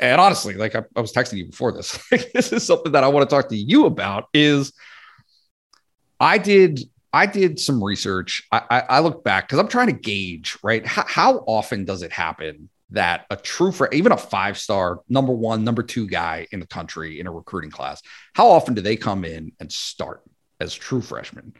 [0.00, 3.04] and honestly, like I, I was texting you before this, like, this is something that
[3.04, 4.28] I want to talk to you about.
[4.32, 4.72] Is
[6.18, 6.80] I did
[7.12, 8.42] I did some research.
[8.52, 12.02] I, I, I look back because I'm trying to gauge right how, how often does
[12.02, 16.46] it happen that a true for even a five star number one number two guy
[16.52, 18.00] in the country in a recruiting class
[18.34, 20.22] how often do they come in and start
[20.58, 21.52] as true freshmen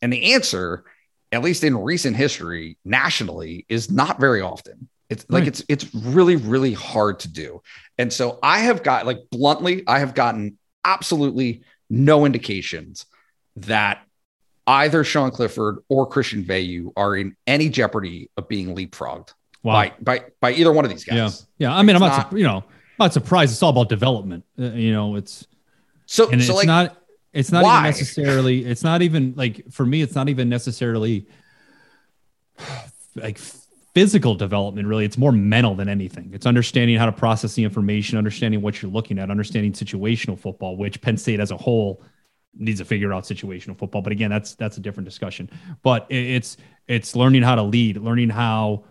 [0.00, 0.84] and the answer
[1.32, 5.48] at least in recent history nationally is not very often it's like Right.
[5.48, 7.60] it's it's really really hard to do
[7.98, 13.04] and so i have got like bluntly i have gotten absolutely no indications
[13.56, 14.02] that
[14.66, 19.32] either sean clifford or christian Veilleux are in any jeopardy of being leapfrogged
[19.62, 19.72] Wow.
[19.74, 21.68] by by by either one of these guys Yeah.
[21.70, 21.76] Yeah.
[21.76, 22.64] I mean, I'm not, not- you know, I'm
[22.98, 23.52] not surprised.
[23.52, 24.44] It's all about development.
[24.58, 25.46] Uh, you know, it's
[26.06, 26.96] so and so it's like not
[27.34, 27.80] it's not why?
[27.80, 31.26] even necessarily it's not even like for me it's not even necessarily
[33.16, 33.38] like
[33.94, 38.16] physical development really it's more mental than anything it's understanding how to process the information
[38.16, 42.02] understanding what you're looking at understanding situational football which penn state as a whole
[42.56, 45.48] needs to figure out situational football but again that's that's a different discussion
[45.82, 46.56] but it's
[46.88, 48.82] it's learning how to lead learning how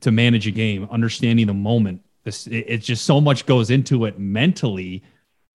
[0.00, 4.04] to manage a game understanding the moment this it, it's just so much goes into
[4.04, 5.02] it mentally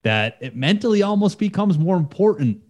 [0.04, 2.60] that it mentally almost becomes more important,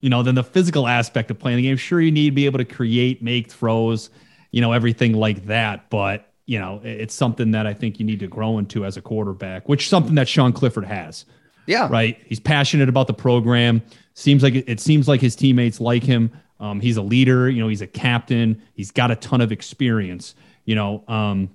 [0.00, 1.76] you know, than the physical aspect of playing the game.
[1.76, 4.08] Sure, you need to be able to create, make throws,
[4.50, 5.90] you know, everything like that.
[5.90, 9.02] But, you know, it's something that I think you need to grow into as a
[9.02, 11.26] quarterback, which something that Sean Clifford has,
[11.66, 12.18] yeah right?
[12.26, 13.82] He's passionate about the program.
[14.14, 16.30] Seems like it seems like his teammates like him.
[16.60, 18.62] Um, he's a leader, you know, he's a captain.
[18.74, 20.34] He's got a ton of experience,
[20.64, 21.02] you know.
[21.08, 21.50] Um,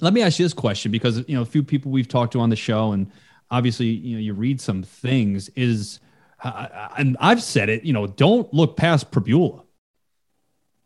[0.00, 2.40] let me ask you this question because you know a few people we've talked to
[2.40, 3.10] on the show and
[3.50, 6.00] obviously you know you read some things is
[6.42, 9.62] uh, and I've said it you know don't look past Pribula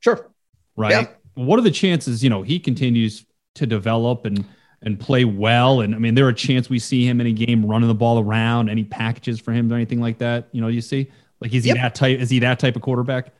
[0.00, 0.28] sure
[0.76, 1.06] right Yeah.
[1.34, 4.44] what are the chances you know he continues to develop and
[4.82, 7.32] and play well and I mean there are a chance we see him in a
[7.32, 10.68] game running the ball around any packages for him or anything like that you know
[10.68, 11.10] you see
[11.40, 11.76] like is he Yep.
[11.78, 13.32] that type is he that type of quarterback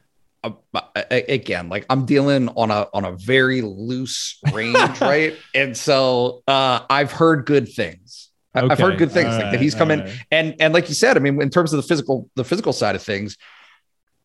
[0.45, 5.35] uh, again, like I'm dealing on a on a very loose range, right?
[5.55, 8.31] And so uh, I've heard good things.
[8.57, 8.67] Okay.
[8.71, 10.25] I've heard good things like that he's come in right.
[10.31, 12.95] and and like you said, I mean, in terms of the physical the physical side
[12.95, 13.37] of things,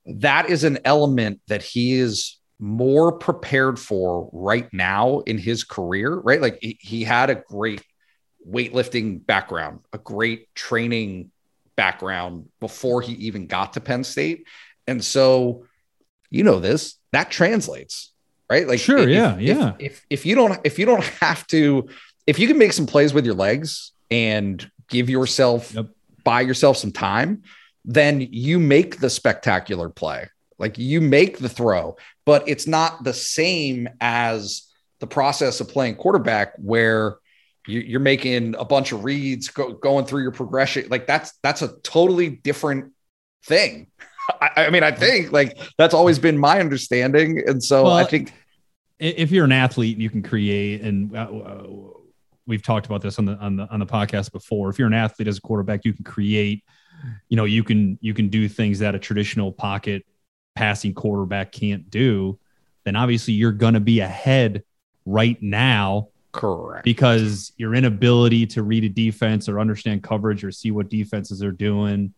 [0.05, 6.13] that is an element that he is more prepared for right now in his career,
[6.15, 6.39] right?
[6.39, 7.83] Like he, he had a great
[8.47, 11.31] weightlifting background, a great training
[11.75, 14.47] background before he even got to Penn State.
[14.87, 15.65] And so
[16.31, 18.11] you know this that translates
[18.49, 21.45] right like sure if, yeah yeah if, if, if you don't if you don't have
[21.45, 21.87] to
[22.25, 25.87] if you can make some plays with your legs and give yourself yep.
[26.23, 27.43] buy yourself some time
[27.85, 30.27] then you make the spectacular play
[30.61, 31.95] like you make the throw
[32.25, 34.67] but it's not the same as
[34.99, 37.17] the process of playing quarterback where
[37.67, 41.73] you're making a bunch of reads go, going through your progression like that's that's a
[41.83, 42.93] totally different
[43.45, 43.87] thing
[44.41, 48.05] I, I, mean, I think like that's always been my understanding, and so well, I
[48.05, 48.31] think
[48.99, 51.63] if you're an athlete, you can create, and uh, uh,
[52.45, 54.69] we've talked about this on the on the on the podcast before.
[54.69, 56.63] If you're an athlete as a quarterback, you can create.
[57.29, 60.05] You know, you can you can do things that a traditional pocket
[60.55, 62.39] passing quarterback can't do.
[62.83, 64.63] Then obviously you're going to be ahead
[65.05, 66.85] right now Correct.
[66.85, 71.51] Because your inability to read a defense or understand coverage or see what defenses are
[71.51, 72.13] doing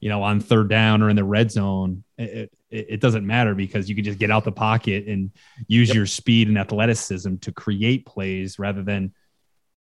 [0.00, 3.54] you know, on third down or in the red zone, it, it, it doesn't matter
[3.54, 5.30] because you can just get out the pocket and
[5.68, 5.96] use yep.
[5.96, 9.12] your speed and athleticism to create plays rather than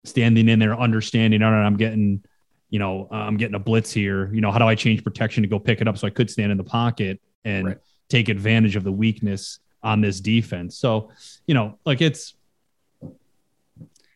[0.04, 2.24] standing in there understanding, all right, I'm getting,
[2.70, 4.32] you know, I'm getting a blitz here.
[4.32, 6.30] You know, how do I change protection to go pick it up so I could
[6.30, 7.78] stand in the pocket and right.
[8.14, 10.78] Take advantage of the weakness on this defense?
[10.78, 11.10] So,
[11.46, 12.34] you know, like it's,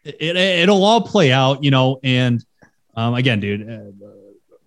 [0.05, 2.45] it, it will all play out, you know, and
[2.95, 4.09] um, again, dude, uh,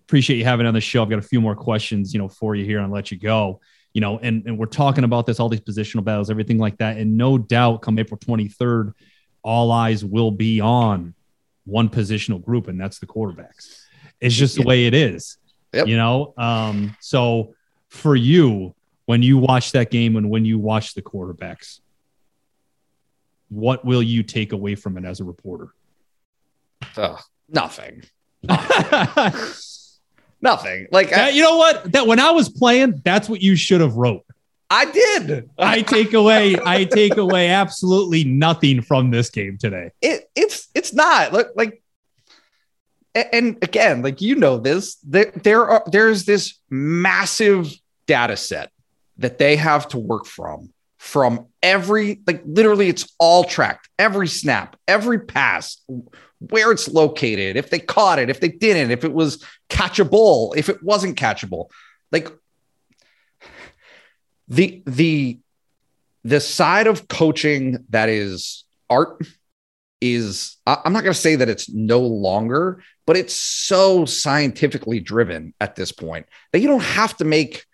[0.06, 1.02] appreciate you having on the show.
[1.02, 3.18] I've got a few more questions, you know, for you here and I'll let you
[3.18, 3.62] go.
[3.94, 6.98] You know, and, and we're talking about this, all these positional battles, everything like that.
[6.98, 8.94] And no doubt come April 23rd,
[9.44, 11.14] all eyes will be on
[11.66, 13.82] one positional group, and that's the quarterbacks.
[14.20, 15.38] It's just the way it is.
[15.74, 15.88] Yep.
[15.88, 16.34] You know?
[16.38, 17.54] Um, so
[17.90, 18.74] for you,
[19.12, 21.82] when you watch that game and when you watch the quarterbacks,
[23.50, 25.74] what will you take away from it as a reporter?
[26.96, 27.18] Uh,
[27.50, 28.06] nothing.
[30.42, 30.88] Nothing.
[30.94, 31.92] Like that, I, you know what?
[31.92, 34.24] That when I was playing, that's what you should have wrote.
[34.70, 35.50] I did.
[35.58, 36.56] I take away.
[36.66, 39.92] I take away absolutely nothing from this game today.
[40.02, 41.84] It it's it's not like like.
[43.14, 47.70] And again, like you know this, there there are there's this massive
[48.08, 48.72] data set
[49.22, 54.76] that they have to work from from every like literally it's all tracked every snap
[54.88, 55.82] every pass
[56.50, 60.70] where it's located, if they caught it, if they didn't, if it was catchable, if
[60.70, 61.70] it wasn't catchable.
[62.12, 62.30] Like
[64.48, 65.40] the the
[66.24, 69.22] the side of coaching that is art
[70.02, 75.54] is I'm not going to say that it's no longer, but it's so scientifically driven
[75.62, 77.66] at this point that you don't have to make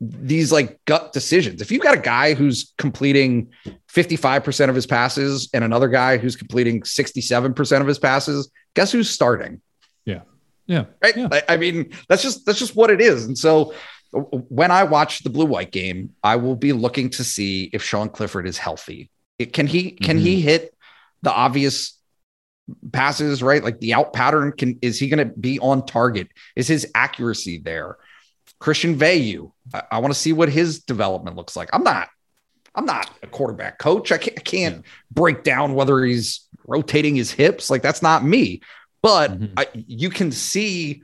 [0.00, 1.62] these like gut decisions.
[1.62, 3.50] If you've got a guy who's completing
[3.92, 9.08] 55% of his passes and another guy who's completing 67% of his passes, guess who's
[9.08, 9.60] starting?
[10.04, 10.22] Yeah.
[10.66, 10.84] Yeah.
[11.02, 11.16] Right.
[11.16, 11.28] Yeah.
[11.32, 13.24] I, I mean, that's just that's just what it is.
[13.24, 13.72] And so
[14.12, 18.08] when I watch the blue white game, I will be looking to see if Sean
[18.08, 19.10] Clifford is healthy.
[19.38, 20.26] It, can he can mm-hmm.
[20.26, 20.74] he hit
[21.22, 21.98] the obvious
[22.92, 26.26] passes right like the out pattern can is he going to be on target
[26.56, 27.96] is his accuracy there
[28.58, 29.50] Christian Veilleux.
[29.74, 31.70] I, I want to see what his development looks like.
[31.72, 32.08] I'm not,
[32.74, 34.12] I'm not a quarterback coach.
[34.12, 34.90] I can't, I can't yeah.
[35.10, 37.70] break down whether he's rotating his hips.
[37.70, 38.60] Like that's not me.
[39.02, 39.54] But mm-hmm.
[39.56, 41.02] I, you can see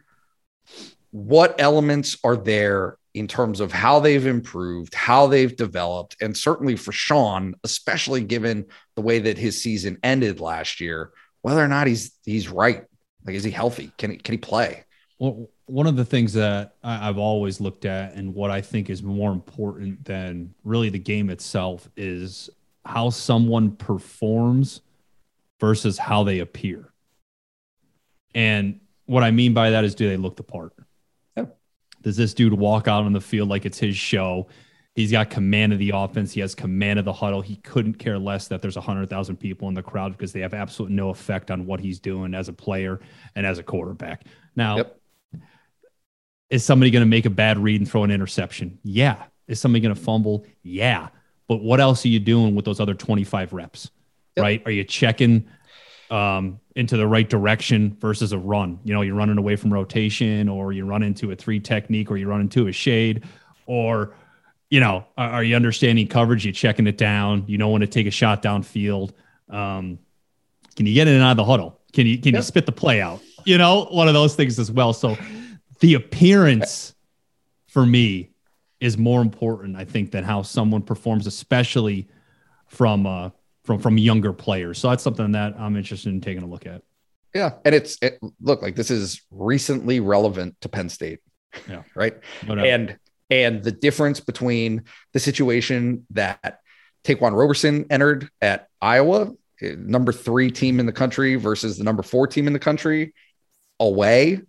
[1.11, 6.77] what elements are there in terms of how they've improved, how they've developed, and certainly
[6.77, 11.87] for Sean, especially given the way that his season ended last year, whether or not
[11.87, 12.85] he's he's right.
[13.25, 13.93] Like, is he healthy?
[13.99, 14.85] Can he can he play?
[15.19, 19.03] Well, one of the things that I've always looked at and what I think is
[19.03, 22.51] more important than really the game itself is
[22.85, 24.83] how someone performs
[25.61, 26.93] versus how they appear.
[28.35, 30.75] And what I mean by that is do they look the part?
[31.39, 31.47] Yeah.
[32.03, 34.49] Does this dude walk out on the field like it's his show?
[34.95, 36.33] He's got command of the offense.
[36.33, 37.41] He has command of the huddle.
[37.41, 40.97] He couldn't care less that there's 100,000 people in the crowd because they have absolutely
[40.97, 43.01] no effect on what he's doing as a player
[43.37, 44.27] and as a quarterback.
[44.55, 44.99] Now, yep
[46.53, 48.79] is somebody going to make a bad read and throw an interception?
[48.85, 49.25] Yeah.
[49.49, 50.45] Is somebody going to fumble?
[50.63, 51.09] Yeah.
[51.49, 53.91] But what else are you doing with those other 25 reps?
[54.37, 54.43] Yep.
[54.43, 54.63] Right?
[54.67, 55.49] Are you checking
[56.11, 58.79] um, into the right direction versus a run?
[58.85, 62.19] You know, you're running away from rotation or you run into a three technique or
[62.19, 63.25] you run into a shade
[63.65, 64.15] or
[64.69, 66.47] you know, are, are, you understanding coverage?
[66.47, 67.45] You're checking it down?
[67.47, 69.13] You know when to take a shot downfield.
[69.51, 69.99] Um,
[70.77, 71.79] can you get in and out of the huddle?
[71.93, 73.21] Can you can you spit the play out?
[73.45, 74.95] You know, one of those things as well.
[74.95, 75.19] So
[75.83, 76.95] the appearance
[77.67, 78.31] for me
[78.81, 82.09] is more important, I think, than how someone performs, especially
[82.69, 83.31] from uh,
[83.65, 84.79] from from younger players.
[84.79, 86.83] So that's something that I'm interested in taking a look at.
[87.35, 91.19] Yeah, and it's it, look like this is recently relevant to Penn State.
[91.69, 92.15] Yeah, right.
[92.47, 92.97] No and
[93.29, 96.61] and the difference between the situation that
[97.03, 102.05] Ta'Quan Roberson entered at Iowa, eh, number three team in the country, versus the number
[102.05, 103.15] four team in the country,
[103.81, 104.43] away,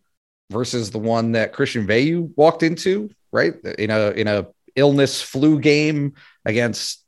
[0.54, 5.60] versus the one that Christian Veilleux walked into, right in a in a illness flu
[5.60, 6.14] game
[6.45, 7.04] against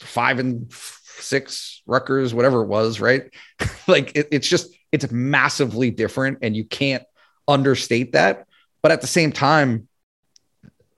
[0.00, 3.32] five and six Rutgers, whatever it was, right?
[3.88, 7.04] like it, it's just it's massively different, and you can't
[7.48, 8.46] understate that.
[8.82, 9.88] But at the same time,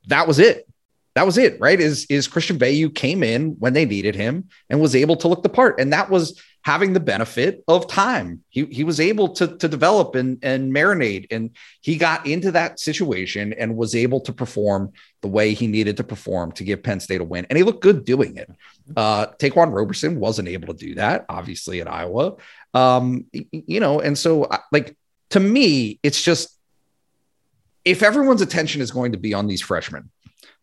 [0.09, 0.67] that was it.
[1.15, 1.81] That was it, right?
[1.81, 5.43] Is is Christian Veilleux came in when they needed him and was able to look
[5.43, 8.45] the part, and that was having the benefit of time.
[8.51, 11.45] He he was able to to develop and and marinate, and
[11.81, 14.93] he got into that situation and was able to perform
[15.23, 17.81] the way he needed to perform to give Penn State a win, and he looked
[17.81, 18.51] good doing it.
[18.95, 22.37] Uh, Ta'Quan Roberson wasn't able to do that, obviously at Iowa,
[22.75, 24.95] um, you know, and so like
[25.31, 26.55] to me, it's just
[27.83, 30.11] if everyone's attention is going to be on these freshmen,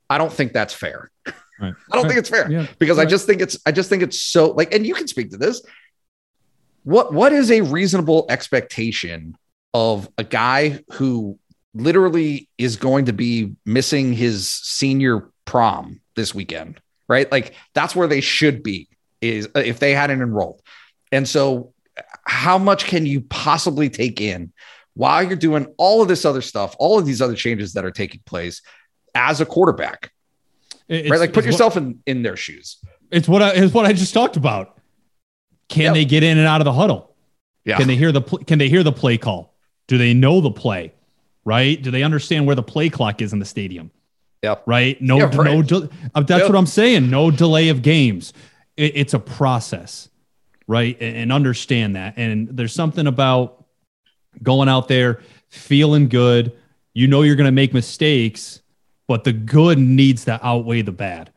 [0.08, 1.10] I don't think that's fair.
[1.26, 1.34] Right.
[1.92, 2.08] I don't right.
[2.10, 2.68] think it's fair yeah.
[2.78, 3.08] because right.
[3.08, 5.38] I just think it's I just think it's so like and you can speak to
[5.38, 5.64] this.
[6.86, 9.36] What what is a reasonable expectation
[9.74, 11.38] of a guy who
[11.74, 16.80] literally is going to be missing his senior prom this weekend,
[17.10, 17.30] right?
[17.32, 18.88] Like that's where they should be
[19.20, 20.62] is uh, if they hadn't enrolled.
[21.12, 21.74] And so
[22.26, 24.54] how much can you possibly take in
[24.94, 27.92] while you're doing all of this other stuff, all of these other changes that are
[27.92, 28.62] taking place
[29.14, 30.12] as a quarterback.
[30.88, 31.20] It's, right?
[31.20, 32.78] Like put yourself what, in, in their shoes.
[33.12, 34.80] It's what I, it's what I just talked about.
[35.70, 35.94] Can yep.
[35.94, 37.16] they get in and out of the huddle?
[37.64, 37.78] Yeah.
[37.78, 39.56] Can they hear the can they hear the play call?
[39.88, 40.94] Do they know the play?
[41.44, 41.82] Right?
[41.82, 43.92] Do they understand where the play clock is in the stadium?
[44.44, 44.56] Yeah.
[44.66, 45.02] Right.
[45.02, 45.18] No.
[45.18, 45.56] Yeah, right.
[45.56, 45.62] No.
[45.62, 46.50] De- uh, that's yep.
[46.50, 47.10] what I'm saying.
[47.10, 48.34] No delay of games.
[48.78, 50.10] It, it's a process,
[50.68, 50.96] right?
[51.00, 52.16] And, and understand that.
[52.18, 53.66] And there's something about
[54.44, 56.56] going out there feeling good.
[56.94, 58.62] You know you're going to make mistakes,
[59.08, 61.32] but the good needs to outweigh the bad.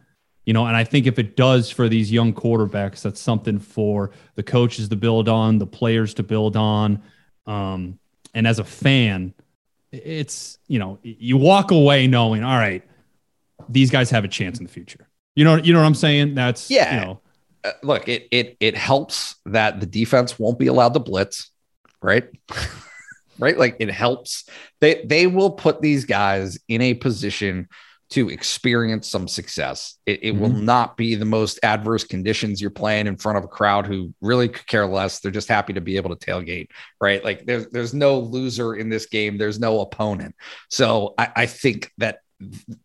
[0.49, 4.12] You know, and I think if it does for these young quarterbacks, that's something for
[4.34, 7.03] the coaches to build on, the players to build on.
[7.46, 7.99] Um,
[8.32, 9.34] and as a fan,
[9.92, 12.82] it's, you know, you walk away knowing, all right,
[13.68, 15.07] these guys have a chance in the future.
[15.36, 16.34] You know, you know what I'm saying?
[16.34, 16.94] That's yeah.
[16.94, 17.20] You know,
[17.64, 21.51] uh, look, it it it helps that the defense won't be allowed to blitz,
[22.01, 22.24] right?
[23.38, 23.59] right?
[23.59, 24.49] Like it helps.
[24.80, 27.68] They they will put these guys in a position
[28.11, 29.98] to experience some success.
[30.06, 30.40] It, it mm-hmm.
[30.40, 34.14] will not be the most adverse conditions you're playing in front of a crowd who
[34.20, 35.20] really could care less.
[35.20, 36.68] They're just happy to be able to tailgate,
[37.00, 37.22] right?
[37.22, 39.36] Like there's there's no loser in this game.
[39.36, 40.34] There's no opponent.
[40.70, 42.20] So I, I think that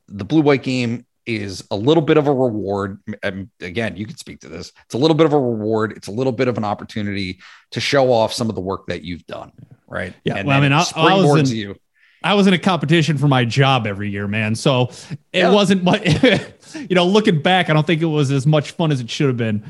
[0.08, 3.02] the blue white game is a little bit of a reward.
[3.22, 4.74] And again, you can speak to this.
[4.86, 5.94] It's a little bit of a reward.
[5.94, 7.40] It's a little bit of an opportunity
[7.72, 9.54] to show off some of the work that you've done.
[9.88, 10.14] Right.
[10.26, 10.36] Yeah.
[10.36, 11.76] And well, I mean, I, I was in, you.
[12.24, 14.56] I was in a competition for my job every year, man.
[14.56, 15.52] So it yeah.
[15.52, 16.02] wasn't much,
[16.76, 19.28] you know, looking back, I don't think it was as much fun as it should
[19.28, 19.64] have been,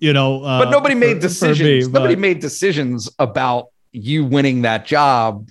[0.00, 0.42] you know.
[0.42, 1.86] Uh, but nobody made decisions.
[1.86, 2.20] Me, nobody but...
[2.20, 5.48] made decisions about you winning that job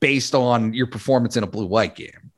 [0.00, 2.32] based on your performance in a blue white game.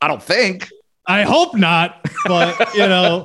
[0.00, 0.68] I don't think.
[1.06, 3.24] I hope not, but you know,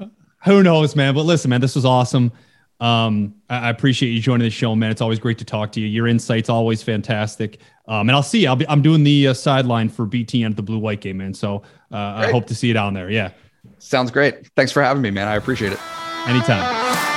[0.44, 1.14] who knows, man.
[1.14, 2.32] But listen, man, this was awesome.
[2.80, 4.92] Um, I, I, appreciate you joining the show, man.
[4.92, 5.88] It's always great to talk to you.
[5.88, 7.58] Your insights always fantastic.
[7.88, 8.46] Um, and I'll see.
[8.46, 11.34] I'll be I'm doing the uh, sideline for BTN at the Blue White game, man.
[11.34, 13.10] So uh, I hope to see you down there.
[13.10, 13.30] Yeah.
[13.78, 14.48] Sounds great.
[14.54, 15.26] Thanks for having me, man.
[15.26, 15.80] I appreciate it.
[16.26, 17.16] Anytime.